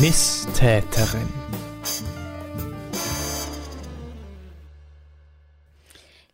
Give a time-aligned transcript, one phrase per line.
[0.00, 1.28] Misstäterin.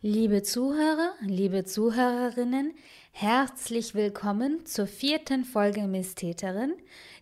[0.01, 2.73] Liebe Zuhörer, liebe Zuhörerinnen,
[3.11, 6.73] herzlich willkommen zur vierten Folge Misstäterin,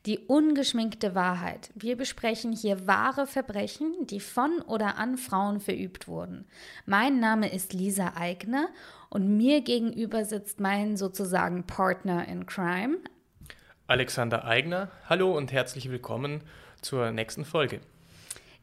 [0.06, 1.72] die ungeschminkte Wahrheit.
[1.76, 6.46] Wir besprechen hier wahre Verbrechen, die von oder an Frauen verübt wurden.
[6.86, 8.70] Mein Name ist Lisa Eigner
[9.10, 13.00] und mir gegenüber sitzt mein sozusagen Partner in Crime,
[13.88, 14.90] Alexander Eigner.
[15.08, 16.42] Hallo und herzlich willkommen
[16.82, 17.80] zur nächsten Folge.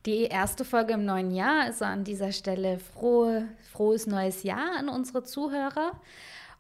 [0.05, 4.91] Die erste Folge im neuen Jahr, also an dieser Stelle frohe, frohes neues Jahr an
[4.91, 5.93] unsere Zuhörer.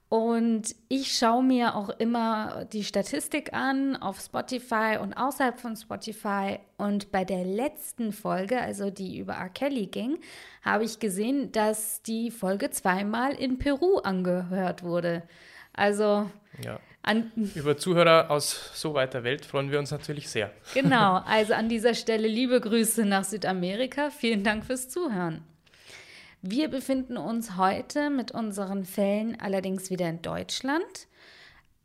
[0.08, 6.58] Und ich schaue mir auch immer die Statistik an auf Spotify und außerhalb von Spotify.
[6.78, 9.50] Und bei der letzten Folge, also die über R.
[9.50, 10.18] Kelly ging,
[10.62, 15.22] habe ich gesehen, dass die Folge zweimal in Peru angehört wurde.
[15.74, 16.30] Also
[16.62, 16.80] ja.
[17.06, 20.50] An Über Zuhörer aus so weiter Welt freuen wir uns natürlich sehr.
[20.72, 24.08] Genau, also an dieser Stelle liebe Grüße nach Südamerika.
[24.08, 25.42] Vielen Dank fürs Zuhören.
[26.40, 31.08] Wir befinden uns heute mit unseren Fällen allerdings wieder in Deutschland.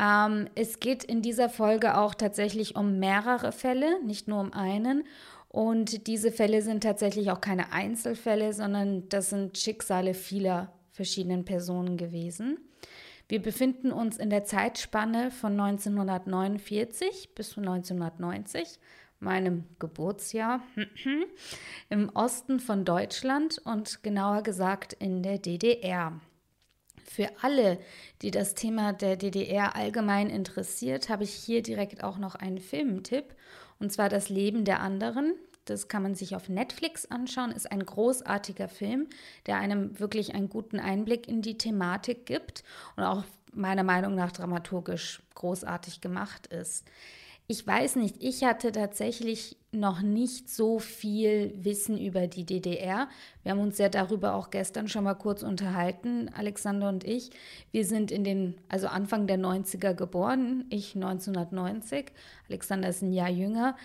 [0.02, 5.04] Ähm, es geht in dieser Folge auch tatsächlich um mehrere Fälle, nicht nur um einen.
[5.50, 11.98] Und diese Fälle sind tatsächlich auch keine Einzelfälle, sondern das sind Schicksale vieler verschiedenen Personen
[11.98, 12.58] gewesen.
[13.30, 18.80] Wir befinden uns in der Zeitspanne von 1949 bis 1990,
[19.20, 20.64] meinem Geburtsjahr,
[21.90, 26.20] im Osten von Deutschland und genauer gesagt in der DDR.
[27.06, 27.78] Für alle,
[28.24, 33.36] die das Thema der DDR allgemein interessiert, habe ich hier direkt auch noch einen Filmtipp,
[33.78, 35.36] und zwar Das Leben der anderen.
[35.70, 39.08] Das kann man sich auf Netflix anschauen, ist ein großartiger Film,
[39.46, 42.64] der einem wirklich einen guten Einblick in die Thematik gibt
[42.96, 46.86] und auch meiner Meinung nach dramaturgisch großartig gemacht ist.
[47.52, 53.08] Ich weiß nicht, ich hatte tatsächlich noch nicht so viel Wissen über die DDR.
[53.42, 57.32] Wir haben uns ja darüber auch gestern schon mal kurz unterhalten, Alexander und ich.
[57.72, 62.12] Wir sind in den, also Anfang der 90er geboren, ich 1990,
[62.50, 63.76] Alexander ist ein Jahr jünger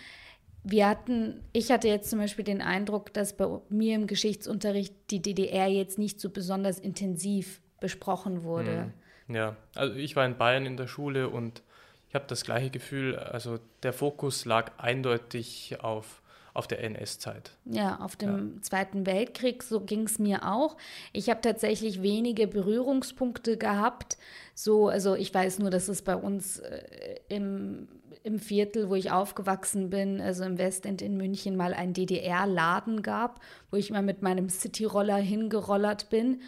[0.64, 5.20] wir hatten, ich hatte jetzt zum Beispiel den Eindruck, dass bei mir im Geschichtsunterricht die
[5.20, 8.91] DDR jetzt nicht so besonders intensiv besprochen wurde.
[9.26, 9.34] Hm.
[9.34, 11.62] Ja, also ich war in Bayern in der Schule und
[12.08, 16.22] ich habe das gleiche Gefühl, also der Fokus lag eindeutig auf
[16.54, 17.50] auf der NS-Zeit.
[17.64, 18.62] Ja, auf dem ja.
[18.62, 20.76] Zweiten Weltkrieg, so ging es mir auch.
[21.12, 24.16] Ich habe tatsächlich wenige Berührungspunkte gehabt.
[24.54, 27.88] So, also ich weiß nur, dass es bei uns äh, im,
[28.24, 33.40] im Viertel, wo ich aufgewachsen bin, also im Westend in München, mal einen DDR-Laden gab,
[33.70, 36.40] wo ich mal mit meinem Cityroller hingerollert bin.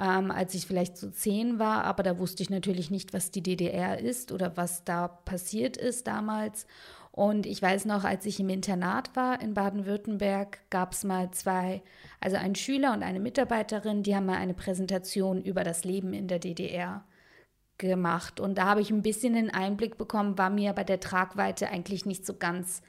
[0.00, 3.42] Ähm, als ich vielleicht so zehn war, aber da wusste ich natürlich nicht, was die
[3.42, 6.66] DDR ist oder was da passiert ist damals.
[7.10, 11.82] Und ich weiß noch, als ich im Internat war in Baden-Württemberg, gab es mal zwei,
[12.20, 16.28] also ein Schüler und eine Mitarbeiterin, die haben mal eine Präsentation über das Leben in
[16.28, 17.04] der DDR
[17.78, 18.40] gemacht.
[18.40, 22.06] Und da habe ich ein bisschen einen Einblick bekommen, war mir bei der Tragweite eigentlich
[22.06, 22.82] nicht so ganz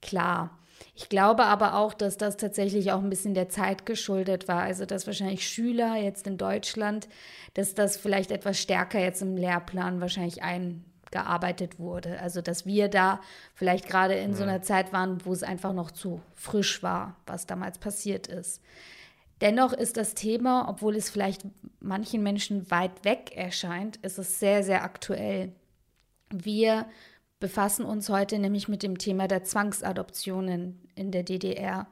[0.00, 0.58] klar.
[0.94, 4.62] Ich glaube aber auch, dass das tatsächlich auch ein bisschen der Zeit geschuldet war.
[4.62, 7.08] Also, dass wahrscheinlich Schüler jetzt in Deutschland,
[7.54, 12.20] dass das vielleicht etwas stärker jetzt im Lehrplan wahrscheinlich ein, gearbeitet wurde.
[12.20, 13.20] Also dass wir da
[13.54, 14.36] vielleicht gerade in ja.
[14.36, 18.62] so einer Zeit waren, wo es einfach noch zu frisch war, was damals passiert ist.
[19.40, 21.42] Dennoch ist das Thema, obwohl es vielleicht
[21.80, 25.52] manchen Menschen weit weg erscheint, ist es sehr, sehr aktuell.
[26.30, 26.86] Wir
[27.38, 31.88] befassen uns heute nämlich mit dem Thema der Zwangsadoptionen in der DDR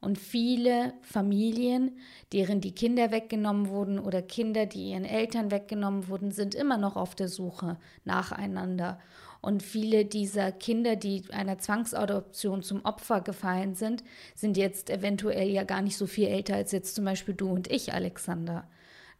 [0.00, 1.98] und viele Familien,
[2.32, 6.96] deren die Kinder weggenommen wurden oder Kinder, die ihren Eltern weggenommen wurden, sind immer noch
[6.96, 8.98] auf der Suche nacheinander.
[9.42, 14.02] Und viele dieser Kinder, die einer Zwangsadoption zum Opfer gefallen sind,
[14.34, 17.70] sind jetzt eventuell ja gar nicht so viel älter als jetzt zum Beispiel du und
[17.70, 18.66] ich, Alexander.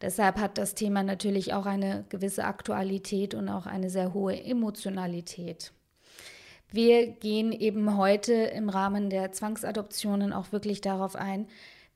[0.01, 5.73] Deshalb hat das Thema natürlich auch eine gewisse Aktualität und auch eine sehr hohe Emotionalität.
[6.71, 11.47] Wir gehen eben heute im Rahmen der Zwangsadoptionen auch wirklich darauf ein,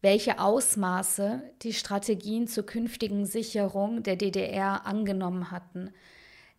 [0.01, 5.91] welche Ausmaße die Strategien zur künftigen Sicherung der DDR angenommen hatten.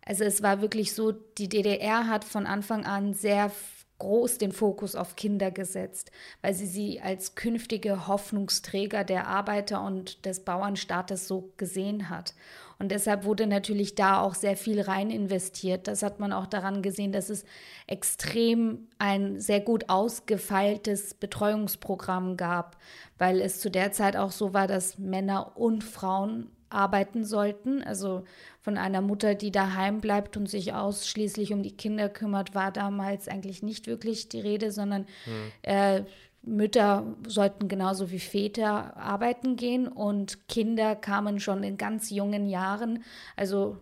[0.03, 3.51] Also es war wirklich so, die DDR hat von Anfang an sehr
[3.99, 6.11] groß den Fokus auf Kinder gesetzt,
[6.41, 12.33] weil sie sie als künftige Hoffnungsträger der Arbeiter und des Bauernstaates so gesehen hat.
[12.79, 15.87] Und deshalb wurde natürlich da auch sehr viel rein investiert.
[15.87, 17.43] Das hat man auch daran gesehen, dass es
[17.87, 22.77] extrem ein sehr gut ausgefeiltes Betreuungsprogramm gab,
[23.17, 27.81] weil es zu der Zeit auch so war, dass Männer und Frauen arbeiten sollten.
[27.81, 28.23] Also
[28.61, 33.27] von einer Mutter, die daheim bleibt und sich ausschließlich um die Kinder kümmert, war damals
[33.27, 35.51] eigentlich nicht wirklich die Rede, sondern hm.
[35.63, 36.03] äh,
[36.47, 43.03] Mütter sollten genauso wie Väter arbeiten gehen und Kinder kamen schon in ganz jungen Jahren,
[43.35, 43.77] also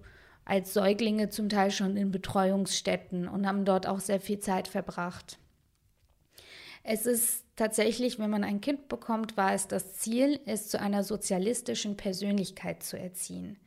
[0.46, 5.38] als Säuglinge zum Teil schon in Betreuungsstätten und haben dort auch sehr viel Zeit verbracht.
[6.84, 11.04] Es ist tatsächlich, wenn man ein Kind bekommt, war es das Ziel, es zu einer
[11.04, 13.58] sozialistischen Persönlichkeit zu erziehen.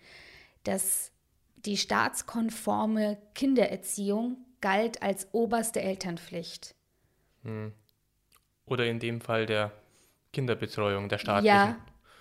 [0.62, 1.11] Das,
[1.56, 6.77] die staatskonforme Kindererziehung galt als oberste Elternpflicht.
[7.43, 7.73] Hm.
[8.69, 9.73] Oder in dem Fall der
[10.32, 11.47] Kinderbetreuung, der staatlichen.
[11.47, 11.76] Ja,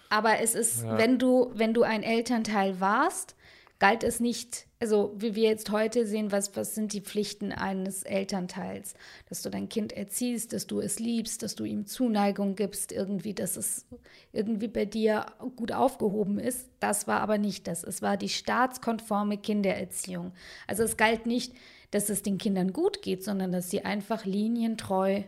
[0.09, 0.97] aber es ist, ja.
[0.97, 3.35] wenn du, wenn du ein Elternteil warst,
[3.79, 8.03] galt es nicht, also wie wir jetzt heute sehen, was, was sind die Pflichten eines
[8.03, 8.95] Elternteils?
[9.29, 13.33] Dass du dein Kind erziehst, dass du es liebst, dass du ihm Zuneigung gibst, irgendwie,
[13.33, 13.85] dass es
[14.33, 16.69] irgendwie bei dir gut aufgehoben ist.
[16.79, 17.83] Das war aber nicht das.
[17.83, 20.31] Es war die staatskonforme Kindererziehung.
[20.65, 21.53] Also es galt nicht,
[21.91, 25.23] dass es den Kindern gut geht, sondern dass sie einfach linientreu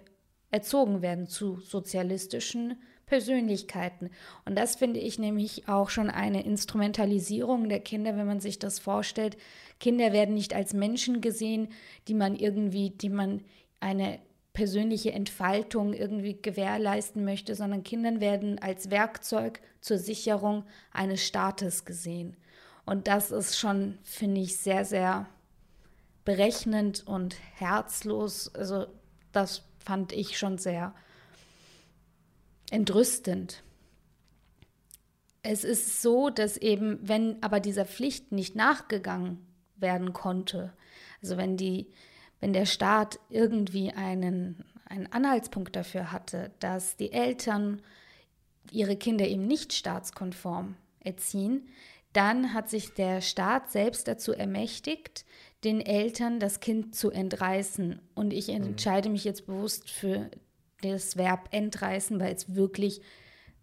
[0.52, 4.10] erzogen werden zu sozialistischen Persönlichkeiten.
[4.46, 8.80] Und das finde ich nämlich auch schon eine Instrumentalisierung der Kinder, wenn man sich das
[8.80, 9.36] vorstellt.
[9.80, 11.70] Kinder werden nicht als Menschen gesehen,
[12.08, 13.44] die man irgendwie, die man
[13.80, 14.20] eine
[14.54, 22.36] persönliche Entfaltung irgendwie gewährleisten möchte, sondern Kinder werden als Werkzeug zur Sicherung eines Staates gesehen.
[22.86, 25.28] Und das ist schon, finde ich, sehr, sehr
[26.26, 28.54] berechnend und herzlos.
[28.54, 28.88] Also
[29.32, 30.94] das fand ich schon sehr
[32.70, 33.64] entrüstend.
[35.42, 39.44] Es ist so, dass eben, wenn aber dieser Pflicht nicht nachgegangen
[39.78, 40.74] werden konnte,
[41.24, 41.88] also wenn die,
[42.40, 47.82] wenn der Staat irgendwie einen, einen Anhaltspunkt dafür hatte, dass die Eltern
[48.72, 51.68] ihre Kinder eben nicht staatskonform erziehen,
[52.14, 55.26] dann hat sich der Staat selbst dazu ermächtigt,
[55.64, 58.02] den Eltern das Kind zu entreißen.
[58.16, 58.56] Und ich mhm.
[58.56, 60.30] entscheide mich jetzt bewusst für
[60.82, 63.02] das Verb entreißen, weil es wirklich,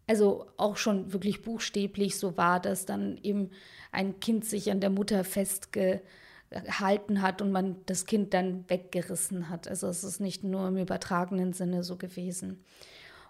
[0.06, 3.50] also auch schon wirklich buchstäblich so war, dass dann eben
[3.92, 9.66] ein Kind sich an der Mutter festgehalten hat und man das Kind dann weggerissen hat.
[9.66, 12.62] Also es ist nicht nur im übertragenen Sinne so gewesen.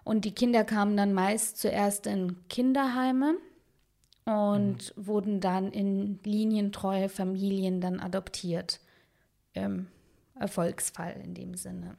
[0.03, 3.37] Und die Kinder kamen dann meist zuerst in Kinderheime
[4.27, 5.07] und mhm.
[5.07, 8.81] wurden dann in linientreue Familien dann adoptiert.
[9.55, 9.87] Ähm,
[10.35, 11.95] Erfolgsfall in dem Sinne.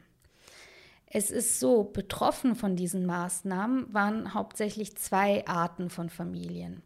[1.06, 6.82] Es ist so, betroffen von diesen Maßnahmen waren hauptsächlich zwei Arten von Familien.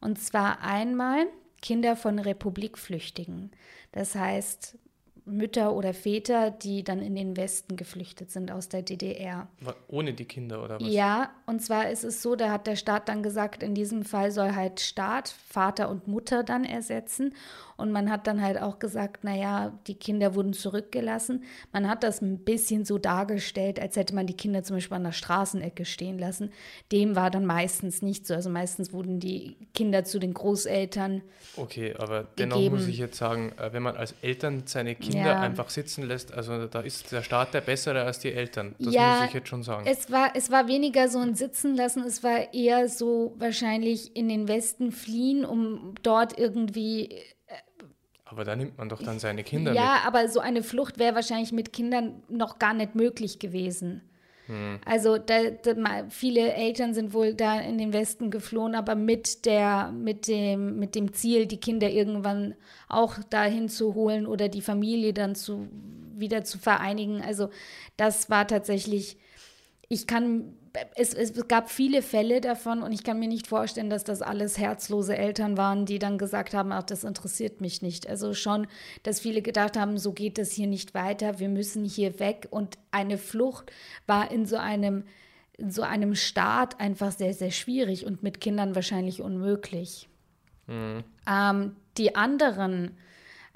[0.00, 1.26] Und zwar einmal
[1.60, 3.50] Kinder von Republikflüchtigen.
[3.92, 4.78] Das heißt,
[5.24, 9.48] Mütter oder Väter, die dann in den Westen geflüchtet sind aus der DDR.
[9.88, 10.88] Ohne die Kinder oder was?
[10.88, 14.30] Ja, und zwar ist es so, da hat der Staat dann gesagt, in diesem Fall
[14.30, 17.34] soll halt Staat, Vater und Mutter dann ersetzen.
[17.80, 21.44] Und man hat dann halt auch gesagt, naja, die Kinder wurden zurückgelassen.
[21.72, 25.04] Man hat das ein bisschen so dargestellt, als hätte man die Kinder zum Beispiel an
[25.04, 26.52] der Straßenecke stehen lassen.
[26.92, 28.34] Dem war dann meistens nicht so.
[28.34, 31.22] Also meistens wurden die Kinder zu den Großeltern.
[31.56, 32.76] Okay, aber dennoch gegeben.
[32.76, 35.40] muss ich jetzt sagen, äh, wenn man als Eltern seine Kinder ja.
[35.40, 38.74] einfach sitzen lässt, also da ist der Staat der bessere als die Eltern.
[38.78, 39.86] Das ja, muss ich jetzt schon sagen.
[39.86, 44.28] Es war, es war weniger so ein Sitzen lassen, es war eher so wahrscheinlich in
[44.28, 47.16] den Westen fliehen, um dort irgendwie
[48.30, 49.90] aber da nimmt man doch dann seine Kinder ja, mit.
[49.90, 54.02] Ja, aber so eine Flucht wäre wahrscheinlich mit Kindern noch gar nicht möglich gewesen.
[54.46, 54.78] Hm.
[54.84, 55.74] Also da, da,
[56.10, 60.94] viele Eltern sind wohl da in den Westen geflohen, aber mit der, mit dem, mit
[60.94, 62.54] dem Ziel, die Kinder irgendwann
[62.88, 65.68] auch dahin zu holen oder die Familie dann zu
[66.14, 67.22] wieder zu vereinigen.
[67.22, 67.48] Also
[67.96, 69.16] das war tatsächlich,
[69.88, 70.54] ich kann
[70.94, 74.58] es, es gab viele Fälle davon und ich kann mir nicht vorstellen, dass das alles
[74.58, 78.08] herzlose Eltern waren, die dann gesagt haben, ach, das interessiert mich nicht.
[78.08, 78.66] Also schon,
[79.02, 82.48] dass viele gedacht haben, so geht es hier nicht weiter, wir müssen hier weg.
[82.50, 83.72] Und eine Flucht
[84.06, 85.04] war in so einem,
[85.56, 90.08] in so einem Staat einfach sehr, sehr schwierig und mit Kindern wahrscheinlich unmöglich.
[90.66, 91.04] Mhm.
[91.28, 92.96] Ähm, die anderen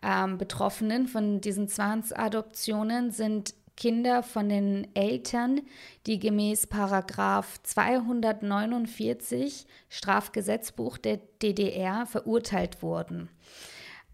[0.03, 5.61] ähm, Betroffenen von diesen Zwangsadoptionen sind Kinder von den Eltern,
[6.07, 13.29] die gemäß Paragraph 249 Strafgesetzbuch der DDR verurteilt wurden.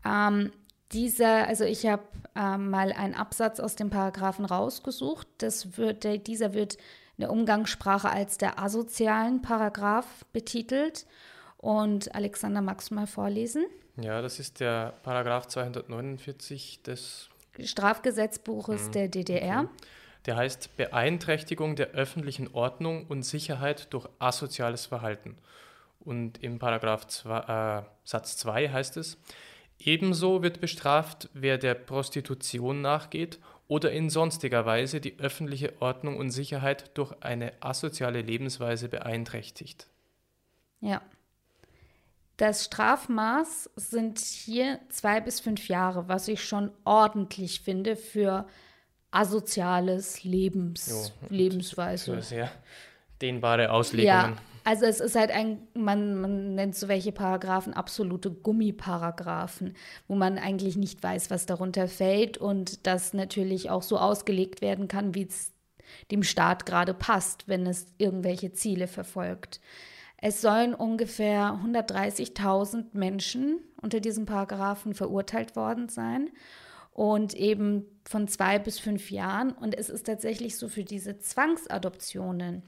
[0.05, 0.53] Ähm,
[0.93, 2.03] dieser, also ich habe
[2.35, 5.27] ähm, mal einen Absatz aus dem Paragraphen rausgesucht.
[5.39, 11.07] Das wird, der, dieser wird in der Umgangssprache als der asozialen Paragraph betitelt.
[11.59, 13.67] Und Alexander, magst du mal vorlesen?
[13.97, 18.93] Ja, das ist der Paragraph 249 des Strafgesetzbuches mhm.
[18.93, 19.61] der DDR.
[19.61, 19.69] Okay.
[20.27, 25.37] Der heißt Beeinträchtigung der öffentlichen Ordnung und Sicherheit durch asoziales Verhalten.
[26.01, 29.19] Und im Paragraph zwei, äh, Satz 2 heißt es,
[29.79, 33.39] ebenso wird bestraft, wer der Prostitution nachgeht
[33.69, 39.87] oder in sonstiger Weise die öffentliche Ordnung und Sicherheit durch eine asoziale Lebensweise beeinträchtigt.
[40.81, 41.03] Ja.
[42.41, 48.47] Das Strafmaß sind hier zwei bis fünf Jahre, was ich schon ordentlich finde für
[49.11, 52.15] asoziales Lebens, jo, Lebensweise.
[52.15, 52.51] Für sehr
[53.21, 54.07] dehnbare Auslegungen.
[54.07, 59.77] Ja, also es ist halt ein, man, man nennt so welche Paragraphen absolute Gummiparagraphen,
[60.09, 64.89] wo man eigentlich nicht weiß, was darunter fällt und das natürlich auch so ausgelegt werden
[64.89, 65.53] kann, wie es
[66.11, 69.61] dem Staat gerade passt, wenn es irgendwelche Ziele verfolgt.
[70.21, 76.31] Es sollen ungefähr 130.000 Menschen unter diesem Paragraphen verurteilt worden sein
[76.93, 79.53] und eben von zwei bis fünf Jahren.
[79.53, 82.63] Und es ist tatsächlich so für diese Zwangsadoptionen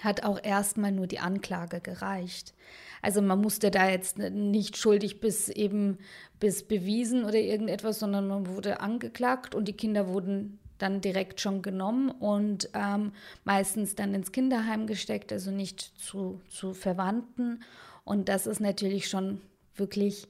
[0.00, 2.54] hat auch erstmal nur die Anklage gereicht.
[3.02, 5.98] Also man musste da jetzt nicht schuldig bis eben
[6.40, 11.62] bis bewiesen oder irgendetwas, sondern man wurde angeklagt und die Kinder wurden dann direkt schon
[11.62, 13.12] genommen und ähm,
[13.44, 17.62] meistens dann ins Kinderheim gesteckt, also nicht zu, zu Verwandten.
[18.04, 19.40] Und das ist natürlich schon
[19.76, 20.26] wirklich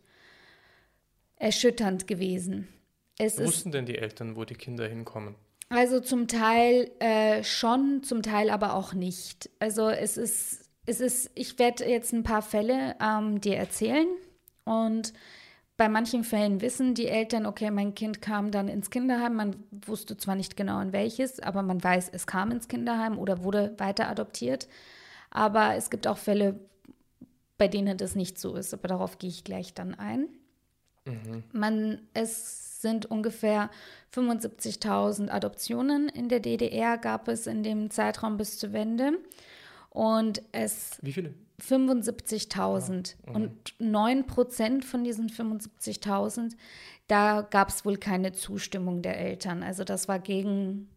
[1.36, 2.68] erschütternd gewesen.
[3.18, 5.34] Es Wussten ist, denn die Eltern, wo die Kinder hinkommen?
[5.68, 9.48] Also zum Teil äh, schon, zum Teil aber auch nicht.
[9.58, 14.06] Also es ist, es ist, ich werde jetzt ein paar Fälle ähm, dir erzählen
[14.64, 15.14] und
[15.82, 19.34] bei manchen Fällen wissen die Eltern, okay, mein Kind kam dann ins Kinderheim.
[19.34, 23.42] Man wusste zwar nicht genau in welches, aber man weiß, es kam ins Kinderheim oder
[23.42, 24.68] wurde weiter adoptiert.
[25.30, 26.60] Aber es gibt auch Fälle,
[27.58, 28.72] bei denen das nicht so ist.
[28.72, 30.28] Aber darauf gehe ich gleich dann ein.
[31.04, 31.42] Mhm.
[31.50, 33.68] Man, es sind ungefähr
[34.14, 39.18] 75.000 Adoptionen in der DDR gab es in dem Zeitraum bis zur Wende.
[39.90, 41.00] Und es.
[41.02, 41.34] Wie viele?
[41.68, 43.16] 75.000.
[43.26, 46.56] Ah, und 9 Prozent von diesen 75.000,
[47.08, 49.62] da gab es wohl keine Zustimmung der Eltern.
[49.62, 50.88] Also das war gegen,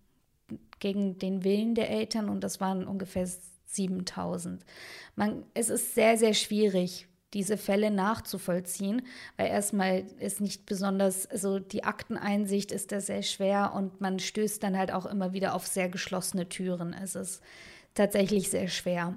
[0.79, 4.59] gegen den Willen der Eltern und das waren ungefähr 7.000.
[5.53, 9.01] Es ist sehr, sehr schwierig, diese Fälle nachzuvollziehen,
[9.35, 14.63] weil erstmal ist nicht besonders, also die Akteneinsicht ist da sehr schwer und man stößt
[14.63, 16.93] dann halt auch immer wieder auf sehr geschlossene Türen.
[16.93, 17.41] Es ist
[17.93, 19.15] tatsächlich sehr schwer.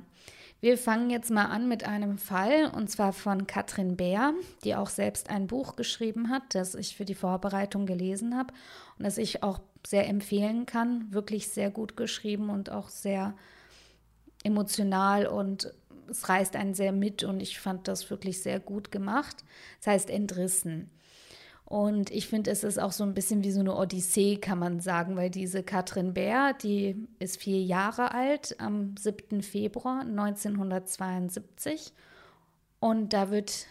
[0.60, 4.34] Wir fangen jetzt mal an mit einem Fall und zwar von Katrin Bär,
[4.64, 8.52] die auch selbst ein Buch geschrieben hat, das ich für die Vorbereitung gelesen habe
[8.98, 11.12] und das ich auch sehr empfehlen kann.
[11.12, 13.34] Wirklich sehr gut geschrieben und auch sehr
[14.42, 15.72] emotional und
[16.08, 19.44] es reißt einen sehr mit und ich fand das wirklich sehr gut gemacht.
[19.78, 20.90] Das heißt Entrissen.
[21.68, 24.80] Und ich finde, es ist auch so ein bisschen wie so eine Odyssee, kann man
[24.80, 29.42] sagen, weil diese Katrin Bär, die ist vier Jahre alt, am 7.
[29.42, 31.92] Februar 1972.
[32.80, 33.66] Und da wird,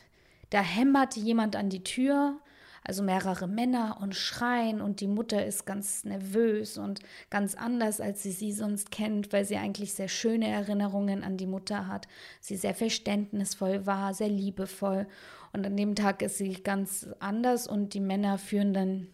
[0.52, 2.40] da hämmert jemand an die Tür
[2.88, 8.24] also mehrere Männer und schreien und die Mutter ist ganz nervös und ganz anders, als
[8.24, 12.08] sie sie sonst kennt, weil sie eigentlich sehr schöne Erinnerungen an die Mutter hat.
[12.40, 15.06] Sie sehr verständnisvoll war, sehr liebevoll
[15.54, 19.08] und an dem Tag ist sie ganz anders und die Männer führen dann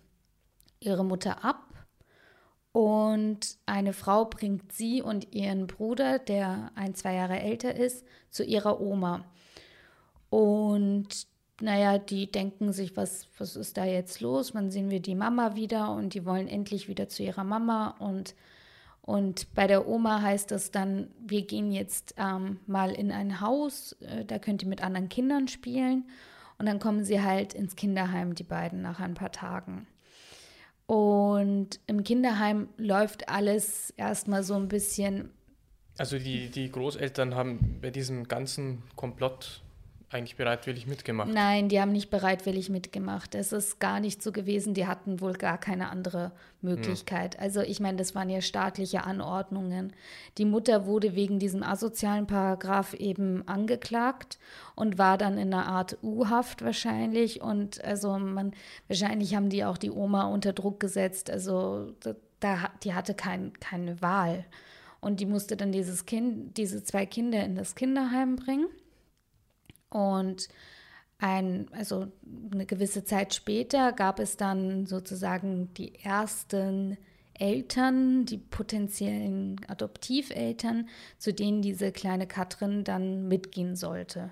[0.80, 1.74] ihre Mutter ab
[2.74, 8.44] und eine Frau bringt sie und ihren Bruder, der ein, zwei Jahre älter ist, zu
[8.44, 9.25] ihrer Oma.
[10.32, 11.28] Und
[11.62, 14.56] naja, die denken sich, was, was ist da jetzt los?
[14.56, 15.92] Wann sehen wir die Mama wieder?
[15.92, 17.96] Und die wollen endlich wieder zu ihrer Mama.
[18.00, 18.34] Und,
[19.05, 23.98] und bei der Oma heißt das dann, wir gehen jetzt ähm, mal in ein Haus,
[24.00, 26.05] äh, da könnt ihr mit anderen Kindern spielen.
[26.57, 29.88] Und dann kommen sie halt ins Kinderheim, die beiden, nach ein paar Tagen.
[30.86, 35.31] Und im Kinderheim läuft alles erstmal so ein bisschen.
[35.98, 39.63] Also die, die Großeltern haben bei diesem ganzen Komplott
[40.13, 41.29] eigentlich bereitwillig mitgemacht?
[41.32, 43.36] Nein, die haben nicht bereitwillig mitgemacht.
[43.36, 44.74] Es ist gar nicht so gewesen.
[44.74, 47.36] Die hatten wohl gar keine andere Möglichkeit.
[47.36, 47.41] Ja.
[47.41, 49.93] Also ich meine, das waren ja staatliche Anordnungen.
[50.38, 54.39] Die Mutter wurde wegen diesem asozialen Paragraph eben angeklagt
[54.75, 57.41] und war dann in einer Art U-Haft wahrscheinlich.
[57.41, 58.53] Und also man,
[58.88, 61.29] wahrscheinlich haben die auch die Oma unter Druck gesetzt.
[61.29, 61.93] Also
[62.39, 64.46] da, die hatte kein, keine Wahl.
[65.03, 68.67] Und die musste dann dieses Kind, diese zwei Kinder in das Kinderheim bringen.
[69.94, 70.50] Und
[71.20, 72.08] ein, also
[72.52, 76.98] eine gewisse Zeit später gab es dann sozusagen die ersten
[77.36, 84.32] Eltern, die potenziellen Adoptiveltern, zu denen diese kleine Katrin dann mitgehen sollte.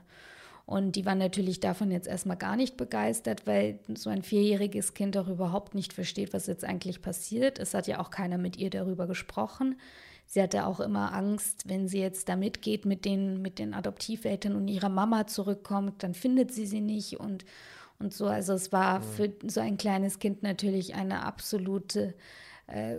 [0.66, 5.18] Und die waren natürlich davon jetzt erstmal gar nicht begeistert, weil so ein vierjähriges Kind
[5.18, 7.60] auch überhaupt nicht versteht, was jetzt eigentlich passiert.
[7.60, 9.76] Es hat ja auch keiner mit ihr darüber gesprochen.
[10.32, 14.56] Sie hatte auch immer Angst, wenn sie jetzt da mitgeht mit den, mit den Adoptiveltern
[14.56, 17.44] und ihrer Mama zurückkommt, dann findet sie sie nicht und,
[18.00, 18.28] und so.
[18.28, 19.04] Also es war mhm.
[19.04, 22.14] für so ein kleines Kind natürlich eine absolute
[22.68, 22.96] äh,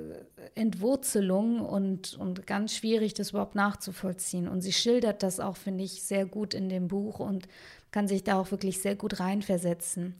[0.54, 4.46] Entwurzelung und, und ganz schwierig, das überhaupt nachzuvollziehen.
[4.46, 7.48] Und sie schildert das auch, finde ich, sehr gut in dem Buch und
[7.92, 10.16] kann sich da auch wirklich sehr gut reinversetzen.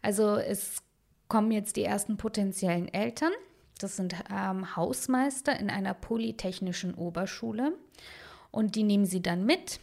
[0.00, 0.78] Also es
[1.28, 3.32] kommen jetzt die ersten potenziellen Eltern.
[3.78, 7.72] Das sind ähm, Hausmeister in einer polytechnischen Oberschule.
[8.50, 9.80] Und die nehmen sie dann mit.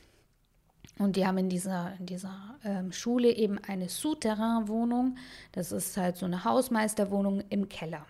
[0.97, 5.17] Und die haben in dieser, in dieser ähm, Schule eben eine Souterrain-Wohnung.
[5.51, 8.05] Das ist halt so eine Hausmeisterwohnung im Keller.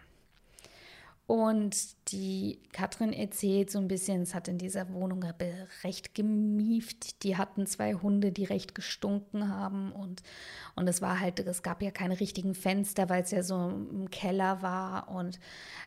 [1.27, 5.24] Und die Katrin erzählt so ein bisschen, es hat in dieser Wohnung
[5.84, 7.24] recht gemieft.
[7.24, 9.91] Die hatten zwei Hunde, die recht gestunken haben.
[9.91, 10.22] Und,
[10.75, 14.12] und es war halt, es gab ja keine richtigen Fenster, weil es ja so im
[14.12, 15.10] Keller war.
[15.10, 15.39] Und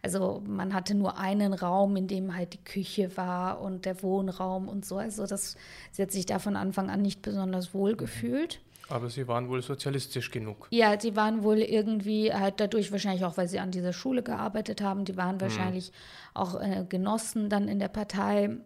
[0.02, 4.68] also man hatte nur einen Raum, in dem halt die Küche war und der Wohnraum
[4.68, 4.98] und so.
[4.98, 5.56] Also das,
[5.92, 8.60] sie hat sich da von Anfang an nicht besonders wohl gefühlt.
[8.88, 10.66] Aber sie waren wohl sozialistisch genug.
[10.70, 14.80] Ja, sie waren wohl irgendwie halt dadurch wahrscheinlich auch, weil sie an dieser Schule gearbeitet
[14.80, 15.04] haben.
[15.04, 15.40] Die waren hm.
[15.40, 15.94] wahrscheinlich mhm.
[16.34, 18.56] auch äh, Genossen dann in der Partei.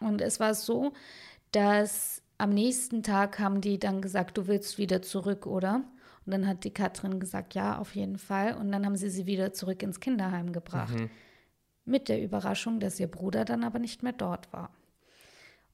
[0.00, 0.92] Und es war so,
[1.52, 5.82] dass am nächsten Tag haben die dann gesagt, du willst wieder zurück, oder?
[6.24, 8.54] Und dann hat die Katrin gesagt, ja, auf jeden Fall.
[8.54, 10.94] Und dann haben sie sie wieder zurück ins Kinderheim gebracht.
[10.94, 11.10] Mhm.
[11.84, 14.70] Mit der Überraschung, dass ihr Bruder dann aber nicht mehr dort war.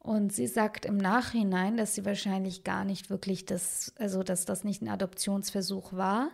[0.04, 4.62] Und sie sagt im Nachhinein, dass sie wahrscheinlich gar nicht wirklich das, also dass das
[4.62, 6.28] nicht ein Adoptionsversuch war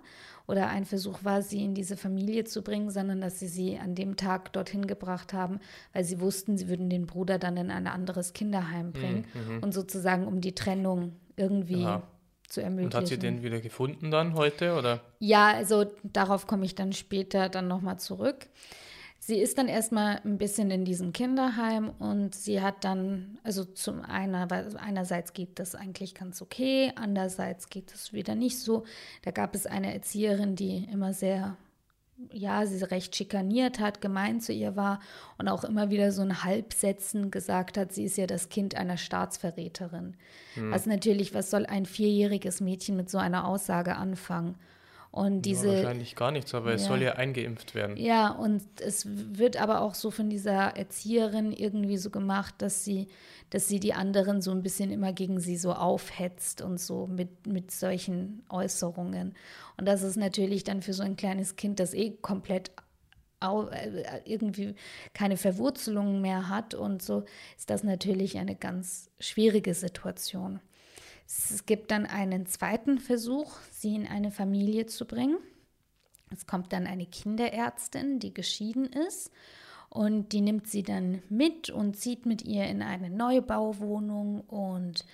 [0.48, 3.94] oder ein Versuch war, sie in diese Familie zu bringen, sondern dass sie sie an
[3.94, 5.60] dem Tag dorthin gebracht haben,
[5.92, 9.62] weil sie wussten, sie würden den Bruder dann in ein anderes Kinderheim mhm, bringen mhm.
[9.62, 12.02] und sozusagen um die Trennung irgendwie Aha.
[12.48, 12.92] zu ermöglichen.
[12.92, 15.00] Und hat sie den wieder gefunden dann heute oder?
[15.20, 18.48] Ja, also darauf komme ich dann später dann nochmal zurück.
[19.22, 24.00] Sie ist dann erstmal ein bisschen in diesem Kinderheim und sie hat dann, also zum
[24.00, 24.48] einer,
[24.78, 28.84] einerseits geht das eigentlich ganz okay, andererseits geht es wieder nicht so.
[29.20, 31.58] Da gab es eine Erzieherin, die immer sehr,
[32.32, 35.00] ja, sie recht schikaniert hat, gemein zu ihr war
[35.36, 38.96] und auch immer wieder so ein Halbsätzen gesagt hat, sie ist ja das Kind einer
[38.96, 40.16] Staatsverräterin.
[40.54, 40.72] Hm.
[40.72, 44.54] Also natürlich, was soll ein vierjähriges Mädchen mit so einer Aussage anfangen?
[45.12, 47.96] Und diese, ja, wahrscheinlich gar nichts, aber ja, es soll ja eingeimpft werden.
[47.96, 53.08] Ja, und es wird aber auch so von dieser Erzieherin irgendwie so gemacht, dass sie,
[53.50, 57.48] dass sie die anderen so ein bisschen immer gegen sie so aufhetzt und so mit,
[57.48, 59.34] mit solchen Äußerungen.
[59.76, 62.70] Und das ist natürlich dann für so ein kleines Kind, das eh komplett
[63.42, 64.74] äh, irgendwie
[65.12, 67.24] keine Verwurzelungen mehr hat und so,
[67.56, 70.60] ist das natürlich eine ganz schwierige Situation.
[71.32, 75.38] Es gibt dann einen zweiten Versuch, sie in eine Familie zu bringen.
[76.32, 79.30] Es kommt dann eine Kinderärztin, die geschieden ist
[79.88, 85.04] und die nimmt sie dann mit und zieht mit ihr in eine Neubauwohnung und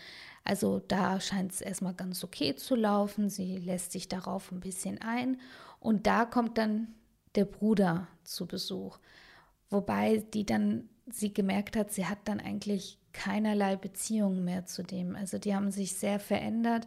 [0.42, 3.29] also da scheint es erstmal ganz okay zu laufen.
[3.29, 5.38] Sie lässt sich darauf ein bisschen ein
[5.81, 6.94] und da kommt dann
[7.35, 8.98] der Bruder zu Besuch,
[9.68, 15.16] wobei die dann sie gemerkt hat, sie hat dann eigentlich keinerlei Beziehung mehr zu dem.
[15.16, 16.87] Also die haben sich sehr verändert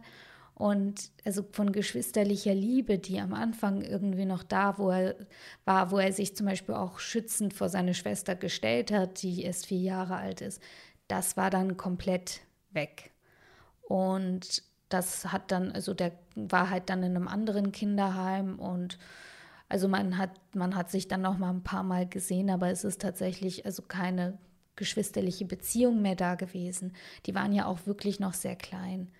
[0.54, 5.16] und also von geschwisterlicher Liebe, die am Anfang irgendwie noch da, wo er
[5.64, 9.66] war, wo er sich zum Beispiel auch schützend vor seine Schwester gestellt hat, die erst
[9.66, 10.62] vier Jahre alt ist,
[11.08, 13.10] das war dann komplett weg.
[13.82, 18.98] Und das hat dann, also der war halt dann in einem anderen Kinderheim und
[19.68, 22.84] also man hat, man hat sich dann noch mal ein paar Mal gesehen, aber es
[22.84, 24.36] ist tatsächlich also keine
[24.80, 26.94] geschwisterliche Beziehung mehr da gewesen.
[27.26, 29.12] Die waren ja auch wirklich noch sehr klein.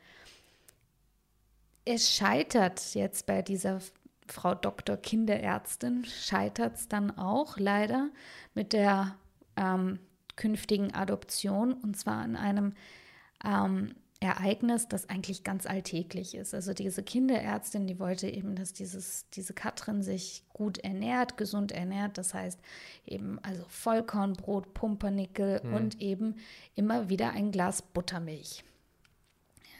[1.84, 3.80] Es scheitert jetzt bei dieser
[4.26, 4.96] Frau Dr.
[4.96, 8.08] Kinderärztin, scheitert es dann auch leider
[8.54, 9.16] mit der
[9.56, 9.98] ähm,
[10.34, 12.72] künftigen Adoption und zwar an einem
[13.44, 16.52] ähm, Ereignis, das eigentlich ganz alltäglich ist.
[16.52, 22.18] Also diese Kinderärztin, die wollte eben, dass dieses, diese Katrin sich gut ernährt, gesund ernährt.
[22.18, 22.60] Das heißt
[23.06, 25.74] eben also Vollkornbrot, Pumpernickel mhm.
[25.74, 26.36] und eben
[26.74, 28.62] immer wieder ein Glas Buttermilch.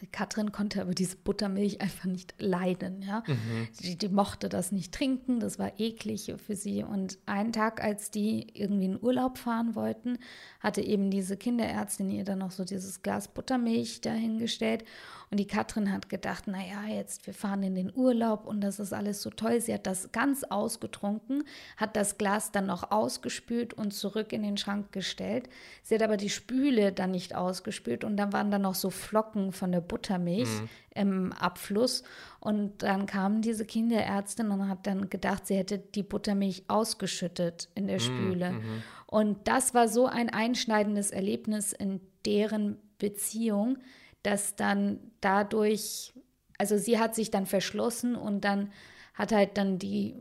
[0.07, 3.03] Katrin konnte aber diese Buttermilch einfach nicht leiden.
[3.03, 3.23] Ja?
[3.27, 3.69] Mhm.
[3.81, 6.83] Die, die, mochte das nicht trinken, das war eklig für sie.
[6.83, 10.19] Und einen Tag, als die irgendwie in Urlaub fahren wollten,
[10.61, 14.85] hatte eben diese Kinderärztin ihr dann noch so dieses Glas Buttermilch dahingestellt.
[15.31, 18.93] Und die Katrin hat gedacht, naja, jetzt wir fahren in den Urlaub und das ist
[18.93, 19.61] alles so toll.
[19.61, 21.45] Sie hat das ganz ausgetrunken,
[21.77, 25.49] hat das Glas dann noch ausgespült und zurück in den Schrank gestellt.
[25.85, 29.53] Sie hat aber die Spüle dann nicht ausgespült und dann waren da noch so Flocken
[29.53, 30.69] von der Buttermilch mhm.
[30.95, 32.05] im Abfluss.
[32.39, 37.89] Und dann kam diese Kinderärztin und hat dann gedacht, sie hätte die Buttermilch ausgeschüttet in
[37.89, 38.53] der mhm, Spüle.
[38.53, 38.83] Mhm.
[39.07, 43.79] Und das war so ein einschneidendes Erlebnis in deren Beziehung,
[44.23, 46.13] dass dann dadurch,
[46.59, 48.71] also sie hat sich dann verschlossen und dann
[49.15, 50.15] hat halt dann die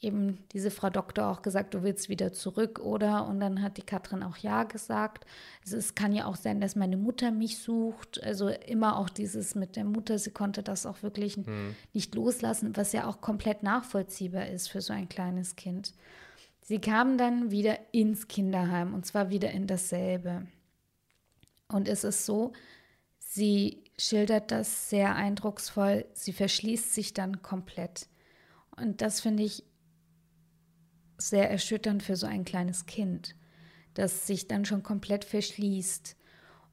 [0.00, 3.26] eben diese Frau Doktor auch gesagt, du willst wieder zurück, oder?
[3.26, 5.26] Und dann hat die Katrin auch ja gesagt.
[5.64, 8.22] Also es kann ja auch sein, dass meine Mutter mich sucht.
[8.22, 11.74] Also immer auch dieses mit der Mutter, sie konnte das auch wirklich hm.
[11.92, 15.94] nicht loslassen, was ja auch komplett nachvollziehbar ist für so ein kleines Kind.
[16.62, 20.46] Sie kam dann wieder ins Kinderheim und zwar wieder in dasselbe.
[21.66, 22.52] Und es ist so,
[23.18, 28.06] sie schildert das sehr eindrucksvoll, sie verschließt sich dann komplett.
[28.76, 29.64] Und das finde ich
[31.18, 33.34] sehr erschütternd für so ein kleines Kind,
[33.94, 36.16] das sich dann schon komplett verschließt.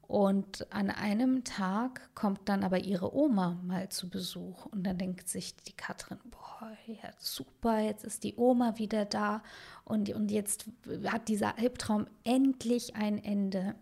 [0.08, 5.28] Und an einem Tag kommt dann aber ihre Oma mal zu Besuch und dann denkt
[5.28, 9.42] sich die Katrin, boah, ja, super, jetzt ist die Oma wieder da
[9.84, 10.66] und, und jetzt
[11.06, 13.74] hat dieser Albtraum endlich ein Ende.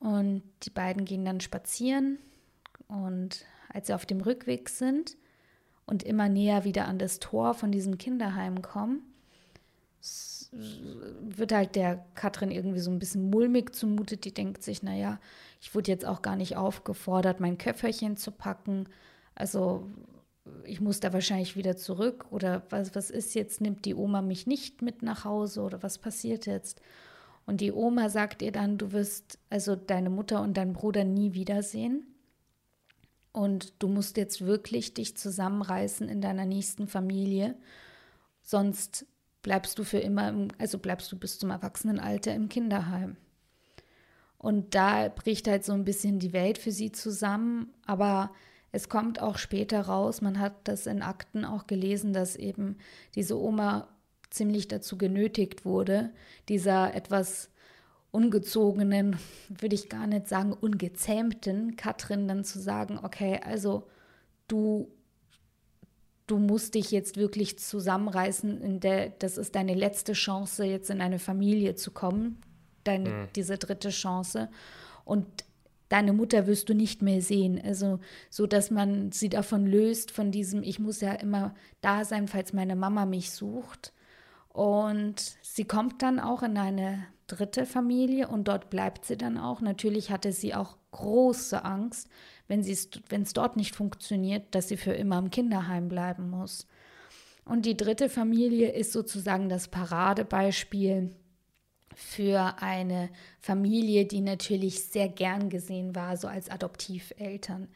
[0.00, 2.18] Und die beiden gehen dann spazieren
[2.86, 5.18] und als sie auf dem Rückweg sind
[5.84, 9.02] und immer näher wieder an das Tor von diesem Kinderheim kommen,
[10.50, 14.16] wird halt der Katrin irgendwie so ein bisschen mulmig zumute.
[14.16, 15.20] Die denkt sich, naja,
[15.60, 18.88] ich wurde jetzt auch gar nicht aufgefordert, mein Köfferchen zu packen.
[19.34, 19.86] Also
[20.64, 22.26] ich muss da wahrscheinlich wieder zurück.
[22.30, 23.60] Oder was, was ist jetzt?
[23.60, 25.62] Nimmt die Oma mich nicht mit nach Hause?
[25.62, 26.80] Oder was passiert jetzt?
[27.46, 31.34] Und die Oma sagt ihr dann, du wirst also deine Mutter und deinen Bruder nie
[31.34, 32.06] wiedersehen.
[33.32, 37.56] Und du musst jetzt wirklich dich zusammenreißen in deiner nächsten Familie.
[38.42, 39.06] Sonst
[39.42, 43.16] bleibst du für immer, im, also bleibst du bis zum Erwachsenenalter im Kinderheim.
[44.38, 48.30] Und da bricht halt so ein bisschen die Welt für sie zusammen, aber
[48.70, 52.76] es kommt auch später raus, man hat das in Akten auch gelesen, dass eben
[53.14, 53.88] diese Oma
[54.30, 56.10] ziemlich dazu genötigt wurde,
[56.48, 57.50] dieser etwas
[58.10, 59.16] ungezogenen,
[59.48, 63.88] würde ich gar nicht sagen, ungezähmten Katrin dann zu sagen, okay, also
[64.46, 64.90] du
[66.28, 71.00] du musst dich jetzt wirklich zusammenreißen, in der, das ist deine letzte Chance, jetzt in
[71.00, 72.40] eine Familie zu kommen,
[72.84, 73.28] deine, mhm.
[73.34, 74.48] diese dritte Chance.
[75.04, 75.26] Und
[75.88, 77.60] deine Mutter wirst du nicht mehr sehen.
[77.62, 77.98] Also,
[78.30, 82.52] so dass man sie davon löst, von diesem, ich muss ja immer da sein, falls
[82.52, 83.92] meine Mama mich sucht.
[84.48, 89.60] Und sie kommt dann auch in eine dritte Familie und dort bleibt sie dann auch.
[89.60, 92.08] Natürlich hatte sie auch große Angst,
[92.48, 96.66] wenn es dort nicht funktioniert, dass sie für immer im Kinderheim bleiben muss.
[97.44, 101.14] Und die dritte Familie ist sozusagen das Paradebeispiel
[101.94, 107.68] für eine Familie, die natürlich sehr gern gesehen war, so als Adoptiveltern.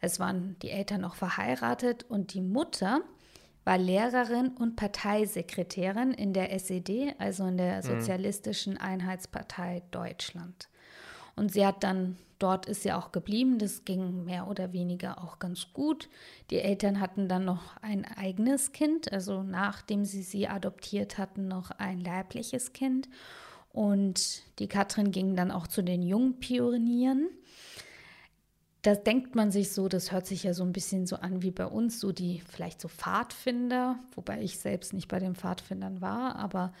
[0.00, 3.02] Es waren die Eltern noch verheiratet und die Mutter
[3.64, 7.82] war Lehrerin und Parteisekretärin in der SED, also in der mhm.
[7.82, 10.68] Sozialistischen Einheitspartei Deutschland.
[11.36, 15.38] Und sie hat dann, dort ist sie auch geblieben, das ging mehr oder weniger auch
[15.38, 16.08] ganz gut.
[16.50, 21.70] Die Eltern hatten dann noch ein eigenes Kind, also nachdem sie sie adoptiert hatten, noch
[21.72, 23.08] ein leibliches Kind.
[23.72, 27.28] Und die Katrin ging dann auch zu den Jungpionieren.
[28.82, 31.50] Das denkt man sich so, das hört sich ja so ein bisschen so an wie
[31.50, 36.36] bei uns, so die vielleicht so Pfadfinder, wobei ich selbst nicht bei den Pfadfindern war,
[36.36, 36.72] aber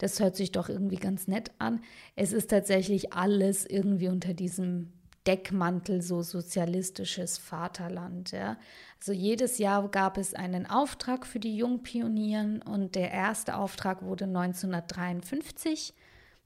[0.00, 1.82] das hört sich doch irgendwie ganz nett an.
[2.16, 4.92] Es ist tatsächlich alles irgendwie unter diesem
[5.26, 8.32] Deckmantel so sozialistisches Vaterland.
[8.32, 8.56] Ja.
[8.98, 14.24] Also jedes Jahr gab es einen Auftrag für die Jungpionieren und der erste Auftrag wurde
[14.24, 15.92] 1953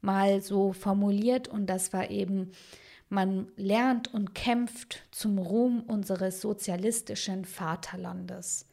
[0.00, 2.50] mal so formuliert und das war eben,
[3.08, 8.66] man lernt und kämpft zum Ruhm unseres sozialistischen Vaterlandes.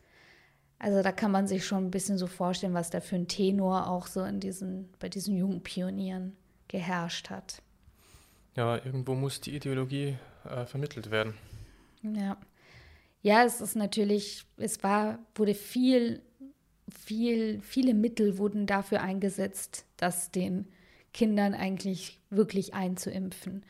[0.83, 3.87] Also da kann man sich schon ein bisschen so vorstellen, was da für ein Tenor
[3.87, 6.35] auch so in diesen, bei diesen jungen Pionieren
[6.67, 7.61] geherrscht hat.
[8.55, 11.35] Ja, irgendwo muss die Ideologie äh, vermittelt werden.
[12.01, 12.35] Ja.
[13.21, 16.23] Ja, es ist natürlich, es war, wurde viel,
[16.89, 20.67] viel, viele Mittel wurden dafür eingesetzt, das den
[21.13, 23.63] Kindern eigentlich wirklich einzuimpfen.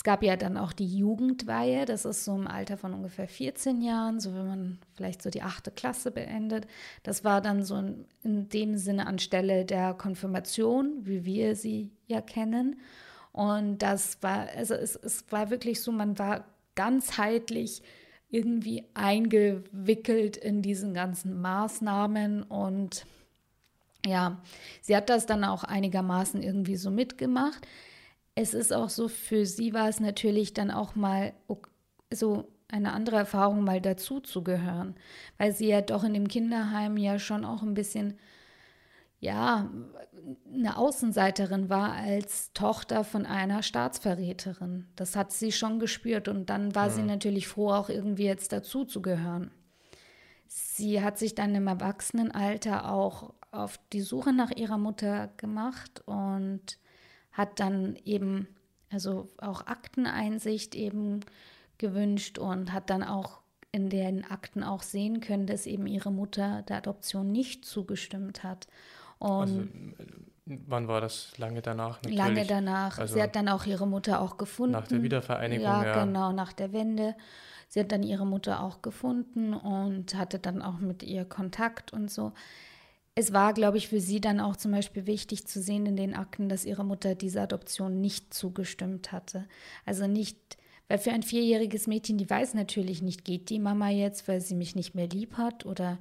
[0.00, 3.82] Es gab ja dann auch die Jugendweihe, das ist so im Alter von ungefähr 14
[3.82, 6.66] Jahren, so wenn man vielleicht so die achte Klasse beendet.
[7.02, 12.22] Das war dann so in, in dem Sinne anstelle der Konfirmation, wie wir sie ja
[12.22, 12.80] kennen.
[13.32, 17.82] Und das war, also es, es war wirklich so, man war ganzheitlich
[18.30, 23.04] irgendwie eingewickelt in diesen ganzen Maßnahmen und
[24.06, 24.40] ja,
[24.80, 27.66] sie hat das dann auch einigermaßen irgendwie so mitgemacht
[28.34, 31.32] es ist auch so, für sie war es natürlich dann auch mal
[32.12, 34.94] so eine andere Erfahrung, mal dazu zu gehören,
[35.38, 38.18] weil sie ja doch in dem Kinderheim ja schon auch ein bisschen
[39.20, 39.70] ja,
[40.52, 44.86] eine Außenseiterin war als Tochter von einer Staatsverräterin.
[44.96, 46.92] Das hat sie schon gespürt und dann war mhm.
[46.92, 49.50] sie natürlich froh, auch irgendwie jetzt dazu zu gehören.
[50.46, 56.78] Sie hat sich dann im Erwachsenenalter auch auf die Suche nach ihrer Mutter gemacht und
[57.40, 58.46] hat dann eben,
[58.90, 61.20] also auch Akteneinsicht eben
[61.78, 63.40] gewünscht und hat dann auch
[63.72, 68.66] in den Akten auch sehen können, dass eben ihre Mutter der Adoption nicht zugestimmt hat.
[69.18, 69.68] Und also,
[70.66, 71.32] wann war das?
[71.38, 71.96] Lange danach?
[71.96, 72.18] Natürlich.
[72.18, 72.98] Lange danach.
[72.98, 74.72] Also sie hat dann auch ihre Mutter auch gefunden.
[74.72, 75.84] Nach der Wiedervereinigung, ja.
[75.84, 77.14] Ja, genau, nach der Wende.
[77.68, 82.10] Sie hat dann ihre Mutter auch gefunden und hatte dann auch mit ihr Kontakt und
[82.10, 82.32] so.
[83.20, 86.14] Es war, glaube ich, für sie dann auch zum Beispiel wichtig zu sehen in den
[86.14, 89.46] Akten, dass ihre Mutter dieser Adoption nicht zugestimmt hatte.
[89.84, 90.38] Also nicht,
[90.88, 94.54] weil für ein vierjähriges Mädchen, die weiß natürlich nicht, geht die Mama jetzt, weil sie
[94.54, 95.98] mich nicht mehr lieb hat oder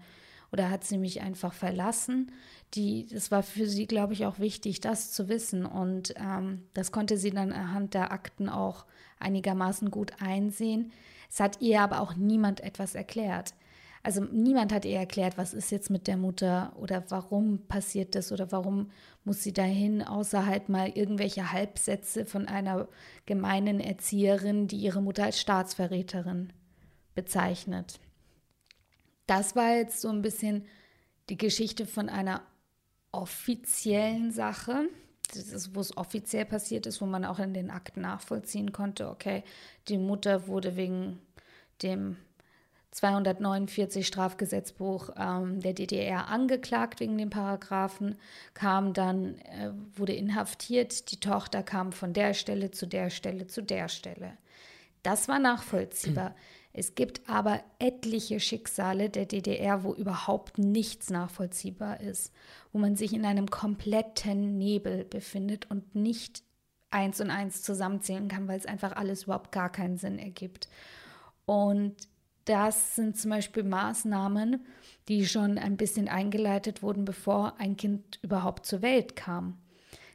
[0.51, 2.31] oder hat sie mich einfach verlassen?
[2.73, 5.65] Die, das war für sie, glaube ich, auch wichtig, das zu wissen.
[5.65, 8.85] Und ähm, das konnte sie dann anhand der Akten auch
[9.19, 10.91] einigermaßen gut einsehen.
[11.29, 13.53] Es hat ihr aber auch niemand etwas erklärt.
[14.01, 18.31] Also niemand hat ihr erklärt, was ist jetzt mit der Mutter oder warum passiert das
[18.31, 18.91] oder warum
[19.25, 22.87] muss sie dahin, außer halt mal irgendwelche Halbsätze von einer
[23.25, 26.53] gemeinen Erzieherin, die ihre Mutter als Staatsverräterin
[27.13, 27.99] bezeichnet.
[29.27, 30.65] Das war jetzt so ein bisschen
[31.29, 32.41] die Geschichte von einer
[33.11, 34.87] offiziellen Sache,
[35.73, 39.43] wo es offiziell passiert ist, wo man auch in den Akten nachvollziehen konnte, okay,
[39.87, 41.19] die Mutter wurde wegen
[41.83, 42.17] dem
[42.91, 48.15] 249 Strafgesetzbuch ähm, der DDR angeklagt wegen den Paragraphen,
[48.53, 53.61] kam dann, äh, wurde inhaftiert, die Tochter kam von der Stelle zu der Stelle zu
[53.61, 54.37] der Stelle.
[55.03, 56.35] Das war nachvollziehbar.
[56.73, 62.31] Es gibt aber etliche Schicksale der DDR, wo überhaupt nichts nachvollziehbar ist,
[62.71, 66.43] wo man sich in einem kompletten Nebel befindet und nicht
[66.91, 70.69] eins und eins zusammenzählen kann, weil es einfach alles überhaupt gar keinen Sinn ergibt.
[71.45, 71.95] Und
[72.49, 74.65] das sind zum Beispiel Maßnahmen,
[75.07, 79.59] die schon ein bisschen eingeleitet wurden, bevor ein Kind überhaupt zur Welt kam.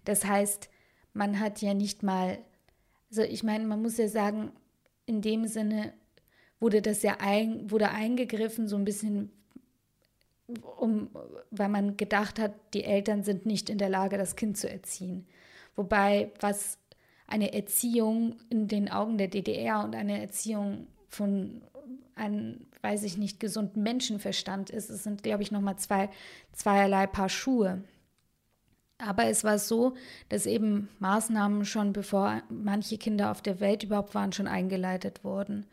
[0.05, 0.69] Das heißt,
[1.13, 2.39] man hat ja nicht mal,
[3.09, 4.51] also ich meine, man muss ja sagen,
[5.07, 5.93] in dem Sinne,
[6.59, 9.31] wurde das ja ein, wurde eingegriffen, so ein bisschen,
[10.79, 11.11] um,
[11.53, 15.29] weil man gedacht hat, die Eltern sind nicht in der Lage, das Kind zu erziehen.
[15.77, 16.79] Wobei, was
[17.29, 21.63] eine Erziehung in den Augen der DDR und eine Erziehung von
[22.15, 26.11] einem, weiß ich nicht, gesunden Menschenverstand ist, es sind, glaube ich, nochmal zwei,
[26.53, 27.83] zweierlei Paar Schuhe.
[28.99, 29.95] Aber es war so,
[30.29, 35.67] dass eben Maßnahmen schon bevor manche Kinder auf der Welt überhaupt waren, schon eingeleitet wurden.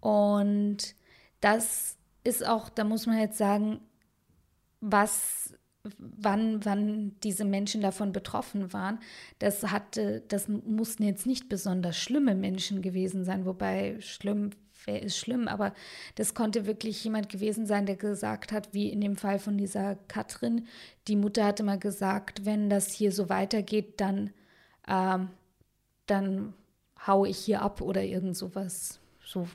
[0.00, 0.94] Und
[1.40, 3.80] das ist auch, da muss man jetzt sagen,
[4.80, 5.54] was,
[5.98, 9.00] wann, wann diese Menschen davon betroffen waren.
[9.38, 14.50] Das hatte, das mussten jetzt nicht besonders schlimme Menschen gewesen sein, wobei schlimm
[14.86, 15.72] wer ist schlimm, aber
[16.14, 19.96] das konnte wirklich jemand gewesen sein, der gesagt hat, wie in dem Fall von dieser
[20.08, 20.66] Katrin,
[21.08, 24.30] die Mutter hatte mal gesagt, wenn das hier so weitergeht, dann,
[24.88, 25.28] ähm,
[26.06, 26.54] dann
[27.06, 29.00] haue ich hier ab oder irgend sowas.
[29.24, 29.46] So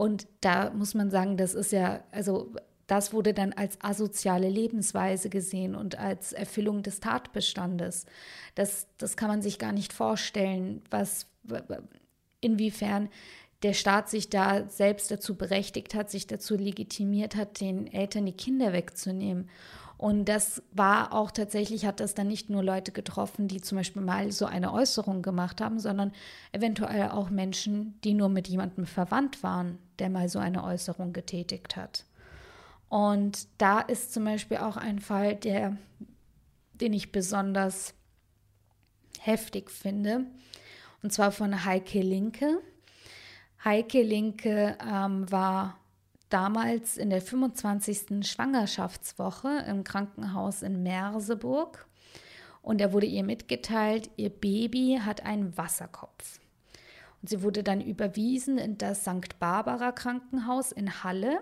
[0.00, 2.54] und da muss man sagen, das ist ja, also
[2.86, 8.06] das wurde dann als asoziale Lebensweise gesehen und als Erfüllung des Tatbestandes.
[8.54, 11.26] Das, das kann man sich gar nicht vorstellen, was,
[12.40, 13.10] inwiefern
[13.62, 18.32] der Staat sich da selbst dazu berechtigt hat, sich dazu legitimiert hat, den Eltern die
[18.32, 19.48] Kinder wegzunehmen.
[19.98, 24.00] Und das war auch tatsächlich, hat das dann nicht nur Leute getroffen, die zum Beispiel
[24.00, 26.12] mal so eine Äußerung gemacht haben, sondern
[26.52, 31.76] eventuell auch Menschen, die nur mit jemandem verwandt waren, der mal so eine Äußerung getätigt
[31.76, 32.06] hat.
[32.88, 35.76] Und da ist zum Beispiel auch ein Fall, der,
[36.72, 37.92] den ich besonders
[39.20, 40.24] heftig finde,
[41.02, 42.58] und zwar von Heike Linke.
[43.62, 45.76] Heike Linke ähm, war
[46.30, 48.26] damals in der 25.
[48.26, 51.86] Schwangerschaftswoche im Krankenhaus in Merseburg.
[52.62, 56.40] Und da wurde ihr mitgeteilt, ihr Baby hat einen Wasserkopf.
[57.20, 59.38] Und sie wurde dann überwiesen in das St.
[59.38, 61.40] Barbara Krankenhaus in Halle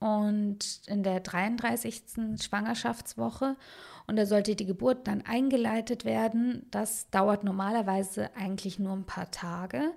[0.00, 2.42] und in der 33.
[2.42, 3.56] Schwangerschaftswoche.
[4.06, 6.66] Und da sollte die Geburt dann eingeleitet werden.
[6.70, 9.92] Das dauert normalerweise eigentlich nur ein paar Tage.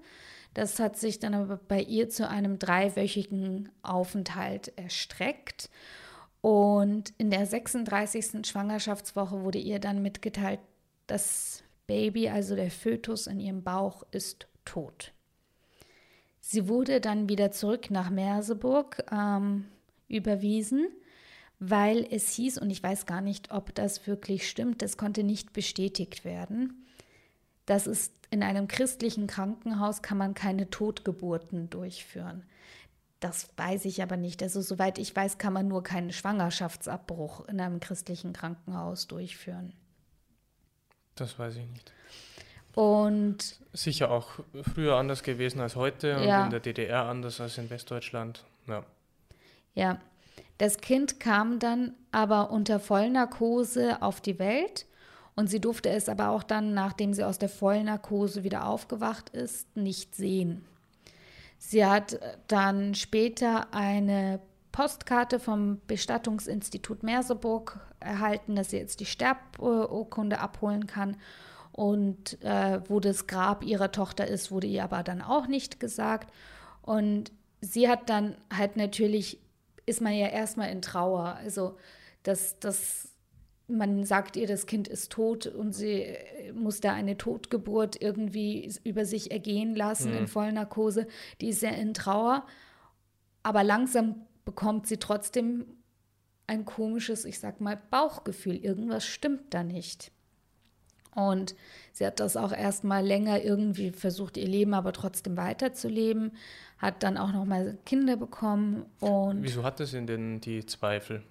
[0.53, 5.69] Das hat sich dann aber bei ihr zu einem dreiwöchigen Aufenthalt erstreckt.
[6.41, 8.47] Und in der 36.
[8.47, 10.59] Schwangerschaftswoche wurde ihr dann mitgeteilt,
[11.05, 15.13] das Baby, also der Fötus in ihrem Bauch, ist tot.
[16.39, 19.65] Sie wurde dann wieder zurück nach Merseburg ähm,
[20.07, 20.87] überwiesen,
[21.59, 25.53] weil es hieß, und ich weiß gar nicht, ob das wirklich stimmt, das konnte nicht
[25.53, 26.85] bestätigt werden,
[27.67, 32.43] dass es in einem christlichen Krankenhaus kann man keine Totgeburten durchführen.
[33.19, 34.41] Das weiß ich aber nicht.
[34.41, 39.73] Also soweit ich weiß, kann man nur keinen Schwangerschaftsabbruch in einem christlichen Krankenhaus durchführen.
[41.15, 41.91] Das weiß ich nicht.
[42.73, 44.39] Und sicher auch
[44.73, 46.45] früher anders gewesen als heute und ja.
[46.45, 48.43] in der DDR anders als in Westdeutschland.
[48.67, 48.83] Ja.
[49.73, 49.99] Ja,
[50.57, 54.86] das Kind kam dann aber unter Vollnarkose auf die Welt
[55.37, 59.77] und sie durfte es aber auch dann, nachdem sie aus der Vollnarkose wieder aufgewacht ist,
[59.77, 60.65] nicht sehen.
[61.59, 64.39] Sie hat dann später eine
[64.71, 71.17] Postkarte vom Bestattungsinstitut Merseburg erhalten, dass sie jetzt die Sterburkunde abholen kann.
[71.71, 76.33] Und äh, wo das Grab ihrer Tochter ist, wurde ihr aber dann auch nicht gesagt.
[76.81, 79.39] Und sie hat dann halt natürlich,
[79.85, 81.35] ist man ja erstmal in Trauer.
[81.35, 81.77] Also,
[82.23, 83.09] dass das,
[83.67, 86.15] man sagt ihr, das Kind ist tot und sie
[86.53, 90.17] muss da eine Totgeburt irgendwie über sich ergehen lassen mhm.
[90.19, 91.07] in Vollnarkose.
[91.41, 92.45] Die ist sehr in Trauer.
[93.43, 95.65] Aber langsam bekommt sie trotzdem
[96.47, 98.55] ein komisches, ich sag mal, Bauchgefühl.
[98.55, 100.11] Irgendwas stimmt da nicht.
[101.13, 101.55] Und
[101.91, 106.31] sie hat das auch erstmal länger irgendwie versucht, ihr Leben aber trotzdem weiterzuleben,
[106.77, 108.85] hat dann auch noch mal Kinder bekommen.
[108.99, 111.23] Und Wieso hatte sie denn die Zweifel?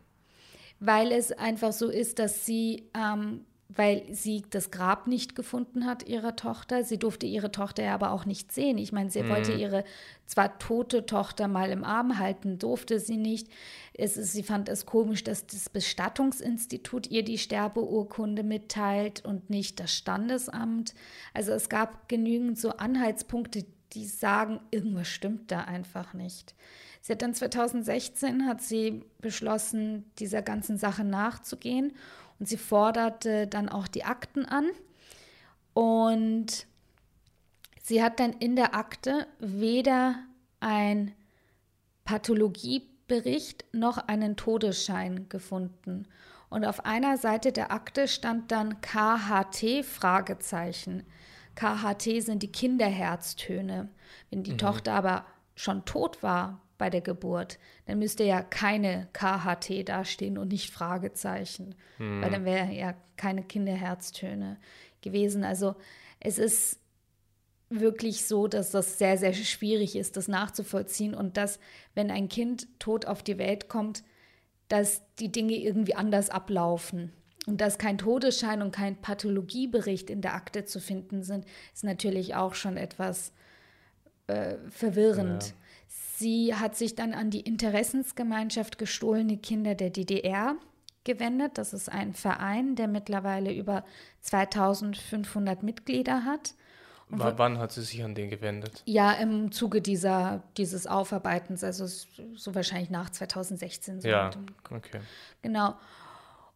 [0.79, 6.07] Weil es einfach so ist, dass sie ähm, weil sie das Grab nicht gefunden hat
[6.07, 6.85] ihrer Tochter.
[6.85, 8.79] Sie durfte ihre Tochter ja aber auch nicht sehen.
[8.79, 9.29] Ich meine, sie mhm.
[9.29, 9.85] wollte ihre
[10.25, 13.49] zwar tote Tochter mal im Arm halten, durfte sie nicht.
[13.93, 19.81] Es ist, sie fand es komisch, dass das Bestattungsinstitut ihr die Sterbeurkunde mitteilt und nicht
[19.81, 20.95] das Standesamt.
[21.35, 26.55] Also es gab genügend so Anhaltspunkte, die sagen, irgendwas stimmt da einfach nicht.
[27.07, 31.93] Sie hat dann 2016 hat sie beschlossen, dieser ganzen Sache nachzugehen
[32.41, 34.67] und sie forderte dann auch die Akten an.
[35.73, 36.67] Und
[37.81, 40.17] sie hat dann in der Akte weder
[40.59, 41.13] ein
[42.05, 46.09] Pathologiebericht noch einen Todesschein gefunden.
[46.49, 51.05] Und auf einer Seite der Akte stand dann KHT Fragezeichen.
[51.55, 53.91] KHT sind die Kinderherztöne.
[54.31, 54.59] Wenn die mhm.
[54.59, 60.49] Tochter aber schon tot war, bei der Geburt, dann müsste ja keine KHT dastehen und
[60.49, 62.23] nicht Fragezeichen, hm.
[62.23, 64.59] weil dann wäre ja keine Kinderherztöne
[65.01, 65.45] gewesen.
[65.45, 65.75] Also
[66.21, 66.81] es ist
[67.69, 71.59] wirklich so, dass das sehr, sehr schwierig ist, das nachzuvollziehen und dass,
[71.95, 74.05] wenn ein Kind tot auf die Welt kommt,
[74.69, 77.13] dass die Dinge irgendwie anders ablaufen.
[77.47, 82.35] Und dass kein Todesschein und kein Pathologiebericht in der Akte zu finden sind, ist natürlich
[82.35, 83.33] auch schon etwas
[84.27, 85.45] äh, verwirrend.
[85.45, 85.55] Ja.
[86.19, 90.57] Sie hat sich dann an die Interessensgemeinschaft gestohlene Kinder der DDR
[91.05, 91.59] gewendet.
[91.59, 93.85] Das ist ein Verein, der mittlerweile über
[94.23, 96.55] 2500 Mitglieder hat.
[97.11, 98.83] Und wann hat sie sich an den gewendet?
[98.87, 104.01] Ja, im Zuge dieser, dieses Aufarbeitens, also so wahrscheinlich nach 2016.
[104.01, 104.31] So ja,
[104.71, 105.01] okay.
[105.43, 105.75] Genau.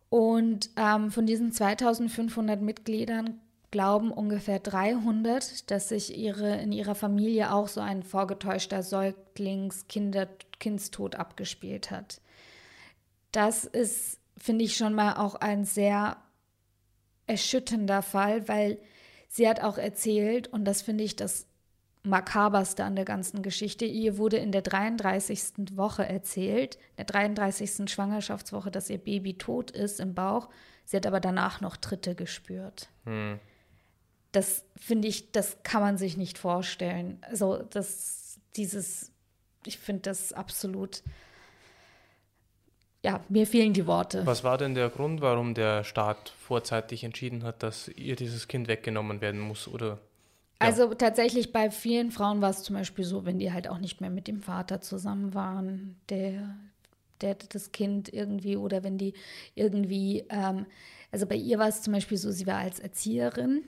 [0.09, 3.38] Und ähm, von diesen 2500 Mitgliedern
[3.71, 11.93] glauben ungefähr 300, dass sich ihre, in ihrer Familie auch so ein vorgetäuschter Säuglings-Kindstod abgespielt
[11.93, 12.21] hat.
[13.33, 16.19] Das ist, finde ich, schon mal auch ein sehr
[17.29, 18.79] erschütternder Fall, weil
[19.29, 21.47] sie hat auch erzählt, und das finde ich das
[22.03, 25.77] makaberste an der ganzen Geschichte, ihr wurde in der 33.
[25.77, 27.89] Woche erzählt, der 33.
[27.89, 30.49] Schwangerschaftswoche, dass ihr Baby tot ist im Bauch.
[30.87, 32.89] Sie hat aber danach noch Tritte gespürt.
[33.05, 33.39] Hm
[34.33, 37.19] das finde ich, das kann man sich nicht vorstellen.
[37.23, 39.12] Also das, dieses,
[39.66, 41.03] ich finde das absolut,
[43.03, 44.25] ja, mir fehlen die Worte.
[44.27, 48.69] Was war denn der Grund, warum der Staat vorzeitig entschieden hat, dass ihr dieses Kind
[48.69, 49.66] weggenommen werden muss?
[49.66, 50.66] Oder ja.
[50.66, 54.01] Also tatsächlich bei vielen Frauen war es zum Beispiel so, wenn die halt auch nicht
[54.01, 56.55] mehr mit dem Vater zusammen waren, der,
[57.23, 59.14] der das Kind irgendwie oder wenn die
[59.55, 60.66] irgendwie, ähm,
[61.11, 63.64] also bei ihr war es zum Beispiel so, sie war als Erzieherin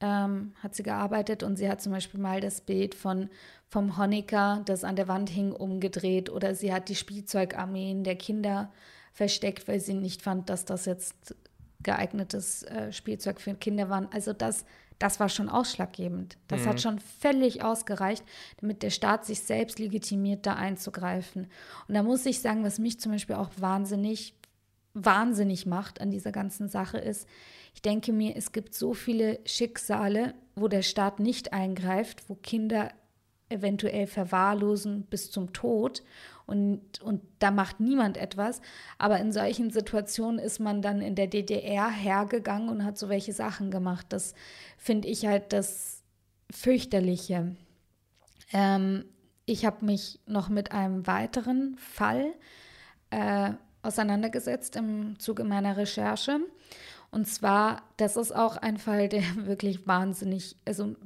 [0.00, 3.30] ähm, hat sie gearbeitet und sie hat zum Beispiel mal das Bild von,
[3.68, 8.70] vom Honecker, das an der Wand hing, umgedreht oder sie hat die Spielzeugarmeen der Kinder
[9.12, 11.34] versteckt, weil sie nicht fand, dass das jetzt
[11.82, 14.08] geeignetes äh, Spielzeug für Kinder war.
[14.12, 14.66] Also das,
[14.98, 16.36] das war schon ausschlaggebend.
[16.48, 16.66] Das mhm.
[16.66, 18.24] hat schon völlig ausgereicht,
[18.60, 21.48] damit der Staat sich selbst legitimiert, da einzugreifen.
[21.88, 24.34] Und da muss ich sagen, was mich zum Beispiel auch wahnsinnig,
[24.94, 27.26] wahnsinnig macht an dieser ganzen Sache ist,
[27.76, 32.90] ich denke mir, es gibt so viele Schicksale, wo der Staat nicht eingreift, wo Kinder
[33.50, 36.02] eventuell verwahrlosen bis zum Tod
[36.46, 38.62] und, und da macht niemand etwas.
[38.96, 43.34] Aber in solchen Situationen ist man dann in der DDR hergegangen und hat so welche
[43.34, 44.06] Sachen gemacht.
[44.08, 44.32] Das
[44.78, 46.02] finde ich halt das
[46.50, 47.54] fürchterliche.
[48.54, 49.04] Ähm,
[49.44, 52.32] ich habe mich noch mit einem weiteren Fall
[53.10, 53.50] äh,
[53.82, 56.40] auseinandergesetzt im Zuge meiner Recherche.
[57.10, 60.96] Und zwar, das ist auch ein Fall, der wirklich wahnsinnig, also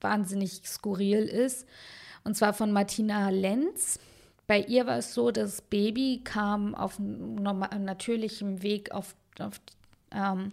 [0.00, 1.66] wahnsinnig skurril ist.
[2.24, 3.98] Und zwar von Martina Lenz.
[4.46, 9.60] Bei ihr war es so, das Baby kam auf natürlichem Weg auf, auf,
[10.10, 10.52] ähm,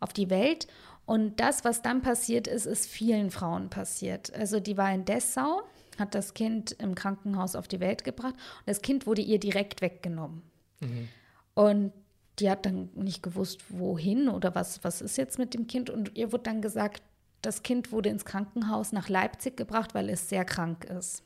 [0.00, 0.66] auf die Welt
[1.10, 4.32] und das, was dann passiert ist, ist vielen Frauen passiert.
[4.32, 5.62] Also die war in Dessau,
[5.98, 9.82] hat das Kind im Krankenhaus auf die Welt gebracht und das Kind wurde ihr direkt
[9.82, 10.42] weggenommen.
[10.78, 11.08] Mhm.
[11.54, 11.92] Und
[12.40, 15.90] die hat dann nicht gewusst, wohin oder was, was ist jetzt mit dem Kind.
[15.90, 17.02] Und ihr wurde dann gesagt,
[17.42, 21.22] das Kind wurde ins Krankenhaus nach Leipzig gebracht, weil es sehr krank ist.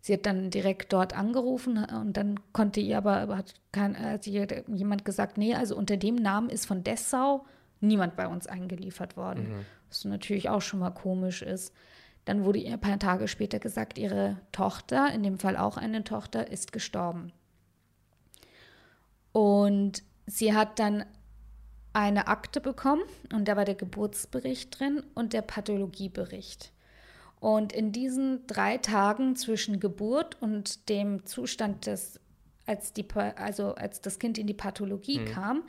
[0.00, 5.04] Sie hat dann direkt dort angerufen und dann konnte ihr aber, hat kein, hat jemand
[5.04, 7.44] gesagt, nee, also unter dem Namen ist von Dessau
[7.80, 9.48] niemand bei uns eingeliefert worden.
[9.48, 9.66] Mhm.
[9.88, 11.74] Was natürlich auch schon mal komisch ist.
[12.24, 16.04] Dann wurde ihr ein paar Tage später gesagt, ihre Tochter, in dem Fall auch eine
[16.04, 17.32] Tochter, ist gestorben.
[19.32, 21.04] Und sie hat dann
[21.92, 23.02] eine Akte bekommen
[23.32, 26.72] und da war der Geburtsbericht drin und der Pathologiebericht.
[27.40, 32.20] Und in diesen drei Tagen zwischen Geburt und dem Zustand des,
[32.66, 33.06] als, die,
[33.36, 35.24] also als das Kind in die Pathologie mhm.
[35.26, 35.62] kam,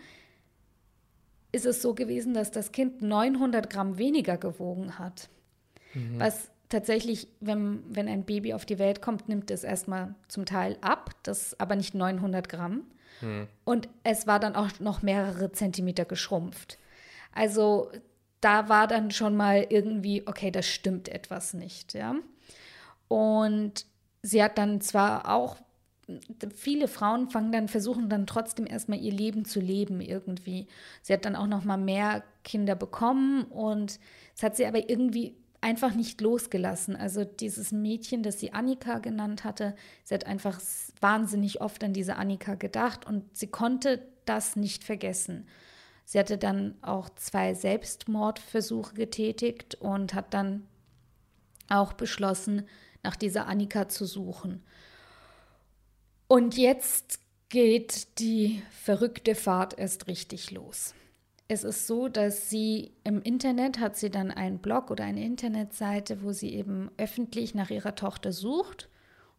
[1.51, 5.29] ist es so gewesen, dass das Kind 900 Gramm weniger gewogen hat.
[5.93, 6.19] Mhm.
[6.19, 10.77] Was tatsächlich, wenn, wenn ein Baby auf die Welt kommt, nimmt es erstmal zum Teil
[10.81, 12.83] ab, das aber nicht 900 Gramm.
[13.21, 13.47] Mhm.
[13.63, 16.77] Und es war dann auch noch mehrere Zentimeter geschrumpft.
[17.33, 17.91] Also
[18.41, 22.15] da war dann schon mal irgendwie, okay, das stimmt etwas nicht, ja.
[23.07, 23.85] Und
[24.21, 25.57] sie hat dann zwar auch
[26.55, 30.67] viele Frauen fangen dann, versuchen dann trotzdem erstmal ihr Leben zu leben irgendwie.
[31.01, 33.99] Sie hat dann auch noch mal mehr Kinder bekommen und
[34.35, 36.95] es hat sie aber irgendwie einfach nicht losgelassen.
[36.95, 40.59] Also dieses Mädchen, das sie Annika genannt hatte, sie hat einfach
[41.01, 45.47] wahnsinnig oft an diese Annika gedacht und sie konnte das nicht vergessen.
[46.05, 50.65] Sie hatte dann auch zwei Selbstmordversuche getätigt und hat dann
[51.69, 52.67] auch beschlossen,
[53.03, 54.63] nach dieser Annika zu suchen.
[56.27, 60.93] Und jetzt geht die verrückte Fahrt erst richtig los.
[61.49, 66.21] Es ist so, dass sie im Internet hat sie dann einen Blog oder eine Internetseite,
[66.21, 68.89] wo sie eben öffentlich nach ihrer Tochter sucht.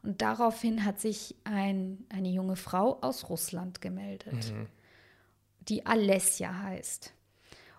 [0.02, 4.66] Und daraufhin hat sich ein, eine junge Frau aus Russland gemeldet, mhm.
[5.68, 7.12] die Alessia heißt.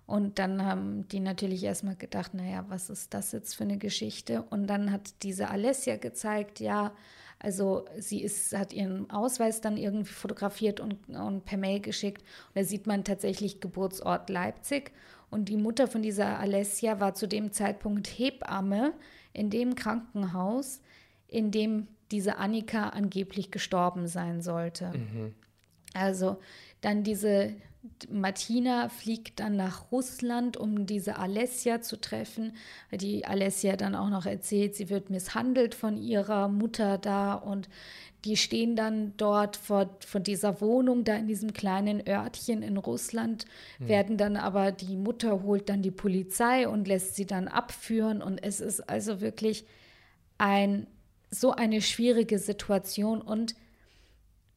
[0.06, 4.44] Und dann haben die natürlich erstmal gedacht, naja, was ist das jetzt für eine Geschichte?
[4.50, 6.94] Und dann hat diese Alessia gezeigt, ja,
[7.40, 12.22] also sie ist, hat ihren Ausweis dann irgendwie fotografiert und, und per Mail geschickt.
[12.22, 14.92] Und da sieht man tatsächlich Geburtsort Leipzig.
[15.30, 18.94] Und die Mutter von dieser Alessia war zu dem Zeitpunkt Hebamme
[19.32, 20.82] in dem Krankenhaus,
[21.28, 24.92] in dem diese Annika angeblich gestorben sein sollte.
[24.94, 25.34] Mhm.
[25.94, 26.38] Also
[26.82, 27.54] dann diese
[28.12, 32.54] Martina fliegt dann nach Russland, um diese Alessia zu treffen.
[32.92, 37.70] Die Alessia dann auch noch erzählt, sie wird misshandelt von ihrer Mutter da und
[38.26, 43.46] die stehen dann dort vor, vor dieser Wohnung, da in diesem kleinen Örtchen in Russland,
[43.80, 43.88] mhm.
[43.88, 48.22] werden dann aber, die Mutter holt dann die Polizei und lässt sie dann abführen.
[48.22, 49.66] Und es ist also wirklich
[50.38, 50.86] ein,
[51.32, 53.56] so eine schwierige Situation und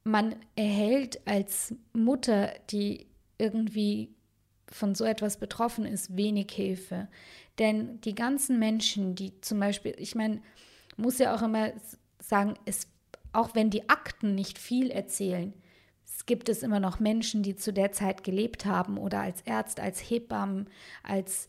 [0.04, 3.06] man erhält als Mutter, die
[3.42, 4.14] irgendwie
[4.68, 7.08] von so etwas betroffen ist, wenig Hilfe.
[7.58, 10.40] Denn die ganzen Menschen, die zum Beispiel, ich meine,
[10.96, 11.72] muss ja auch immer
[12.18, 12.86] sagen, es,
[13.32, 15.52] auch wenn die Akten nicht viel erzählen,
[16.04, 19.82] es gibt es immer noch Menschen, die zu der Zeit gelebt haben oder als Ärzte,
[19.82, 20.68] als Hebammen,
[21.02, 21.48] als,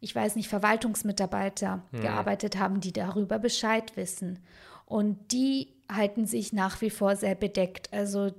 [0.00, 2.00] ich weiß nicht, Verwaltungsmitarbeiter ja.
[2.00, 4.38] gearbeitet haben, die darüber Bescheid wissen.
[4.86, 7.92] Und die halten sich nach wie vor sehr bedeckt.
[7.92, 8.32] Also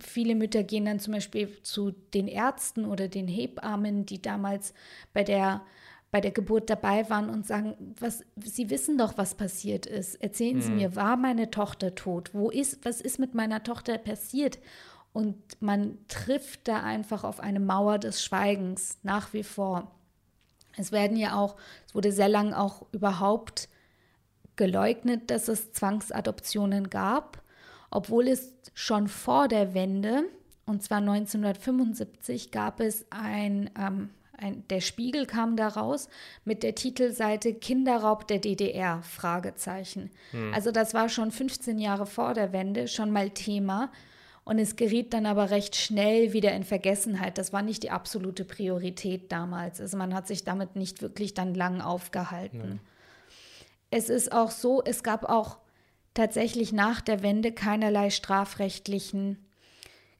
[0.00, 4.74] viele Mütter gehen dann zum Beispiel zu den Ärzten oder den Hebammen, die damals
[5.12, 5.62] bei der,
[6.10, 10.16] bei der Geburt dabei waren und sagen, was, Sie wissen doch, was passiert ist.
[10.16, 10.62] Erzählen mhm.
[10.62, 12.34] Sie mir, war meine Tochter tot?
[12.34, 14.58] Wo ist, was ist mit meiner Tochter passiert?
[15.12, 19.92] Und man trifft da einfach auf eine Mauer des Schweigens nach wie vor.
[20.76, 21.56] Es werden ja auch,
[21.86, 23.68] es wurde sehr lang auch überhaupt
[24.56, 27.41] geleugnet, dass es Zwangsadoptionen gab,
[27.92, 30.24] obwohl es schon vor der Wende,
[30.64, 36.08] und zwar 1975, gab es ein, ähm, ein, der Spiegel kam da raus
[36.44, 40.10] mit der Titelseite Kinderraub der DDR, Fragezeichen.
[40.30, 40.52] Hm.
[40.54, 43.92] Also das war schon 15 Jahre vor der Wende schon mal Thema.
[44.44, 47.38] Und es geriet dann aber recht schnell wieder in Vergessenheit.
[47.38, 49.80] Das war nicht die absolute Priorität damals.
[49.80, 52.80] Also man hat sich damit nicht wirklich dann lang aufgehalten.
[52.82, 52.88] Ja.
[53.90, 55.58] Es ist auch so, es gab auch
[56.14, 59.38] tatsächlich nach der Wende keinerlei strafrechtlichen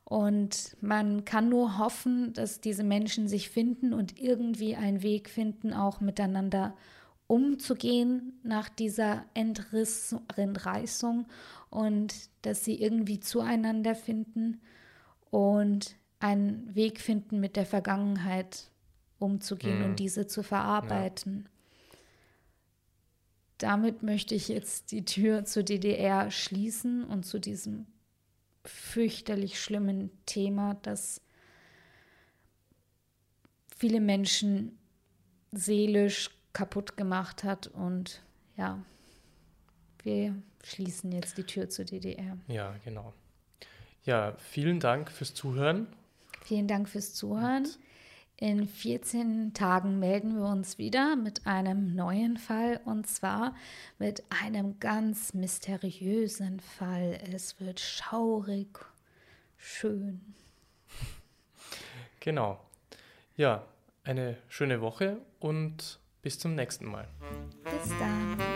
[0.05, 5.72] Und man kann nur hoffen, dass diese Menschen sich finden und irgendwie einen Weg finden,
[5.72, 6.74] auch miteinander
[7.27, 11.27] umzugehen nach dieser Entreißung
[11.70, 14.61] und dass sie irgendwie zueinander finden
[15.31, 18.70] und einen Weg finden, mit der Vergangenheit
[19.18, 19.85] umzugehen mhm.
[19.87, 21.45] und diese zu verarbeiten.
[21.45, 21.51] Ja.
[23.59, 27.86] Damit möchte ich jetzt die Tür zur DDR schließen und zu diesem
[28.64, 31.20] fürchterlich schlimmen Thema, das
[33.76, 34.78] viele Menschen
[35.52, 37.68] seelisch kaputt gemacht hat.
[37.68, 38.22] Und
[38.57, 38.82] ja,
[40.02, 42.36] wir schließen jetzt die Tür zur DDR.
[42.48, 43.12] Ja, genau.
[44.04, 45.86] Ja, vielen Dank fürs Zuhören.
[46.42, 47.64] Vielen Dank fürs Zuhören.
[47.64, 47.78] Und
[48.39, 53.55] in 14 Tagen melden wir uns wieder mit einem neuen Fall und zwar
[53.99, 57.18] mit einem ganz mysteriösen Fall.
[57.32, 58.78] Es wird schaurig,
[59.57, 60.20] schön.
[62.20, 62.61] Genau.
[63.37, 63.64] Ja,
[64.05, 67.07] eine schöne Woche und bis zum nächsten Mal.
[67.64, 68.55] Bis dann.